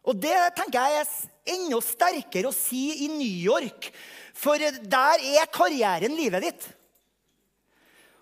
Og 0.09 0.16
det 0.16 0.36
tenker 0.57 0.80
jeg 0.80 1.03
er 1.03 1.57
enda 1.57 1.80
sterkere 1.84 2.51
å 2.51 2.57
si 2.57 3.05
i 3.05 3.09
New 3.12 3.40
York, 3.51 3.90
for 4.36 4.57
der 4.61 5.24
er 5.36 5.51
karrieren 5.53 6.14
livet 6.16 6.46
ditt. 6.46 6.68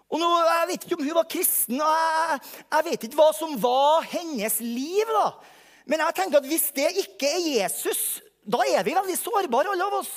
Og 0.08 0.20
nå, 0.22 0.28
Jeg 0.48 0.68
vet 0.70 0.84
ikke 0.86 0.96
om 0.96 1.04
hun 1.04 1.18
var 1.18 1.28
kristen, 1.28 1.82
og 1.84 1.92
jeg, 1.92 2.40
jeg 2.72 2.86
vet 2.86 3.04
ikke 3.04 3.18
hva 3.20 3.28
som 3.36 3.52
var 3.60 4.06
hennes 4.08 4.56
liv. 4.64 5.04
da. 5.12 5.28
Men 5.84 6.00
jeg 6.06 6.16
tenker 6.16 6.40
at 6.40 6.48
hvis 6.48 6.70
det 6.76 6.88
ikke 7.04 7.28
er 7.28 7.44
Jesus, 7.60 8.02
da 8.48 8.64
er 8.64 8.84
vi 8.86 8.96
veldig 8.96 9.16
sårbare, 9.20 9.68
alle 9.72 9.84
av 9.84 9.98
oss. 10.00 10.12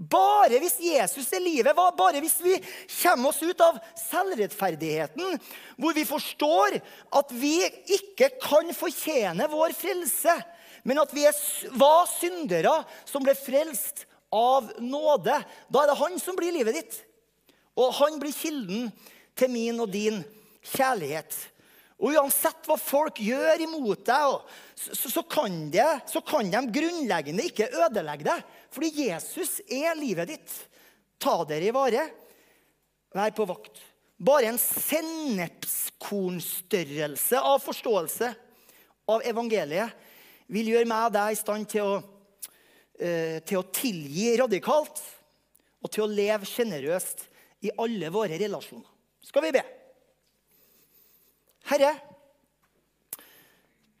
Bare 0.00 0.56
hvis 0.62 0.78
Jesus 0.80 1.28
er 1.36 1.42
livet, 1.44 1.76
bare 1.76 2.22
hvis 2.24 2.38
vi 2.40 2.54
kommer 3.02 3.28
oss 3.28 3.42
ut 3.44 3.60
av 3.60 3.76
selvrettferdigheten, 4.00 5.36
hvor 5.76 5.92
vi 5.92 6.06
forstår 6.08 6.78
at 7.20 7.34
vi 7.36 7.58
ikke 7.98 8.30
kan 8.40 8.72
fortjene 8.72 9.48
vår 9.52 9.76
frelse, 9.76 10.38
men 10.82 11.02
at 11.02 11.12
vi 11.14 11.26
var 11.78 12.06
syndere 12.10 12.72
som 13.08 13.24
ble 13.24 13.34
frelst 13.38 14.06
av 14.30 14.70
nåde, 14.78 15.42
da 15.68 15.82
er 15.82 15.88
det 15.90 15.98
han 15.98 16.18
som 16.22 16.36
blir 16.38 16.52
livet 16.54 16.74
ditt. 16.78 16.94
Og 17.78 17.94
han 17.98 18.18
blir 18.22 18.32
kilden 18.34 18.90
til 19.38 19.50
min 19.52 19.80
og 19.82 19.90
din 19.92 20.24
kjærlighet. 20.72 21.36
Og 22.00 22.14
uansett 22.16 22.66
hva 22.68 22.76
folk 22.80 23.20
gjør 23.20 23.60
imot 23.60 24.06
deg, 24.08 24.38
så, 24.78 25.08
så, 25.12 25.22
kan 25.28 25.70
de, 25.72 26.00
så 26.08 26.20
kan 26.24 26.48
de 26.48 26.72
grunnleggende 26.72 27.44
ikke 27.50 27.72
ødelegge 27.76 28.24
deg. 28.30 28.40
Fordi 28.72 29.06
Jesus 29.10 29.60
er 29.68 29.94
livet 29.98 30.28
ditt. 30.32 30.50
Ta 31.20 31.44
dere 31.48 31.66
i 31.68 31.76
vare. 31.76 32.02
Vær 33.12 33.30
på 33.36 33.44
vakt. 33.50 33.76
Bare 34.20 34.46
en 34.48 34.58
sennepskornstørrelse 34.60 37.38
av 37.40 37.58
forståelse 37.64 38.34
av 39.10 39.22
evangeliet 39.26 39.90
vil 40.50 40.72
gjøre 40.72 40.88
meg 40.90 41.08
og 41.08 41.14
deg 41.14 41.34
i 41.34 41.38
stand 41.38 41.68
til 41.70 41.86
å, 41.86 41.96
eh, 42.98 43.38
til 43.46 43.60
å 43.60 43.68
tilgi 43.74 44.32
radikalt 44.40 45.02
og 45.80 45.92
til 45.92 46.04
å 46.04 46.10
leve 46.10 46.48
sjenerøst 46.48 47.26
i 47.66 47.72
alle 47.78 48.10
våre 48.12 48.38
relasjoner. 48.40 48.88
Skal 49.22 49.44
vi 49.46 49.54
be? 49.54 49.62
Herre, 51.70 51.92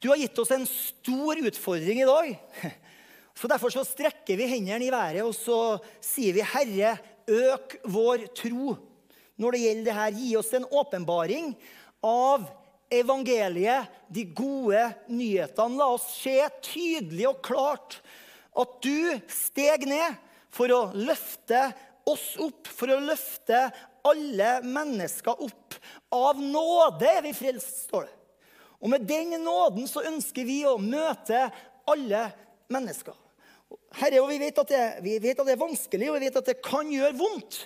du 0.00 0.08
har 0.08 0.18
gitt 0.18 0.38
oss 0.40 0.50
en 0.56 0.66
stor 0.66 1.42
utfordring 1.44 2.00
i 2.00 2.08
dag. 2.08 2.30
Så 3.40 3.48
Derfor 3.48 3.72
så 3.72 3.84
strekker 3.86 4.36
vi 4.36 4.48
hendene 4.50 4.84
i 4.84 4.92
været 4.92 5.22
og 5.24 5.32
så 5.32 5.78
sier 6.04 6.34
vi, 6.36 6.42
Herre, 6.44 6.98
øk 7.24 7.78
vår 7.88 8.26
tro 8.36 8.74
når 9.40 9.54
det 9.54 9.60
gjelder 9.62 9.86
det 9.86 9.94
her. 9.96 10.18
Gi 10.18 10.34
oss 10.36 10.50
en 10.58 10.66
åpenbaring 10.68 11.54
av 12.04 12.44
evangeliet, 12.90 13.90
de 14.08 14.24
gode 14.34 14.82
nyhetene. 15.08 15.78
La 15.78 15.92
oss 15.94 16.08
se 16.18 16.36
tydelig 16.64 17.28
og 17.30 17.42
klart 17.46 18.00
at 18.58 18.80
du 18.82 19.14
steg 19.30 19.86
ned 19.88 20.18
for 20.50 20.72
å 20.74 20.82
løfte 20.96 21.68
oss 22.10 22.34
opp, 22.42 22.66
for 22.66 22.90
å 22.90 23.02
løfte 23.02 23.68
alle 24.06 24.56
mennesker 24.66 25.44
opp. 25.44 25.76
Av 26.14 26.38
nåde 26.40 27.06
er 27.06 27.22
vi 27.26 27.34
frelst, 27.36 27.84
står 27.86 28.08
det. 28.08 28.16
Og 28.80 28.88
med 28.88 29.04
den 29.04 29.34
nåden 29.44 29.84
så 29.88 30.02
ønsker 30.08 30.46
vi 30.48 30.62
å 30.64 30.78
møte 30.80 31.50
alle 31.90 32.22
mennesker. 32.72 33.16
Herre, 34.00 34.22
og 34.22 34.30
vi 34.30 34.38
vet, 34.40 34.56
det, 34.70 34.84
vi 35.04 35.18
vet 35.22 35.38
at 35.38 35.46
det 35.46 35.54
er 35.54 35.60
vanskelig, 35.60 36.08
og 36.08 36.16
vi 36.16 36.26
vet 36.26 36.38
at 36.40 36.48
det 36.48 36.60
kan 36.64 36.88
gjøre 36.90 37.18
vondt. 37.18 37.60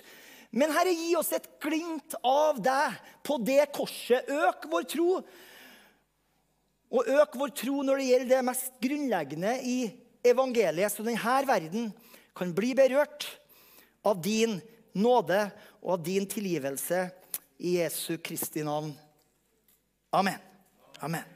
Men 0.55 0.71
Herre, 0.71 0.93
gi 0.95 1.11
oss 1.19 1.33
et 1.35 1.49
glimt 1.59 2.15
av 2.23 2.61
deg 2.63 2.95
på 3.27 3.35
det 3.43 3.65
korset. 3.75 4.29
Øk 4.31 4.69
vår 4.71 4.87
tro. 4.87 5.09
Og 6.95 7.11
øk 7.11 7.35
vår 7.41 7.51
tro 7.59 7.81
når 7.83 7.99
det 7.99 8.07
gjelder 8.09 8.31
det 8.31 8.45
mest 8.47 8.79
grunnleggende 8.83 9.55
i 9.67 9.77
evangeliet, 10.25 10.93
så 10.93 11.03
denne 11.03 11.35
verden 11.49 11.91
kan 12.35 12.55
bli 12.55 12.71
berørt 12.77 13.27
av 14.05 14.21
din 14.23 14.57
nåde 14.95 15.43
og 15.83 15.97
av 15.97 16.03
din 16.07 16.27
tilgivelse 16.29 17.03
i 17.59 17.77
Jesu 17.81 18.15
Kristi 18.23 18.63
navn. 18.63 18.93
Amen. 20.15 20.39
Amen. 21.03 21.34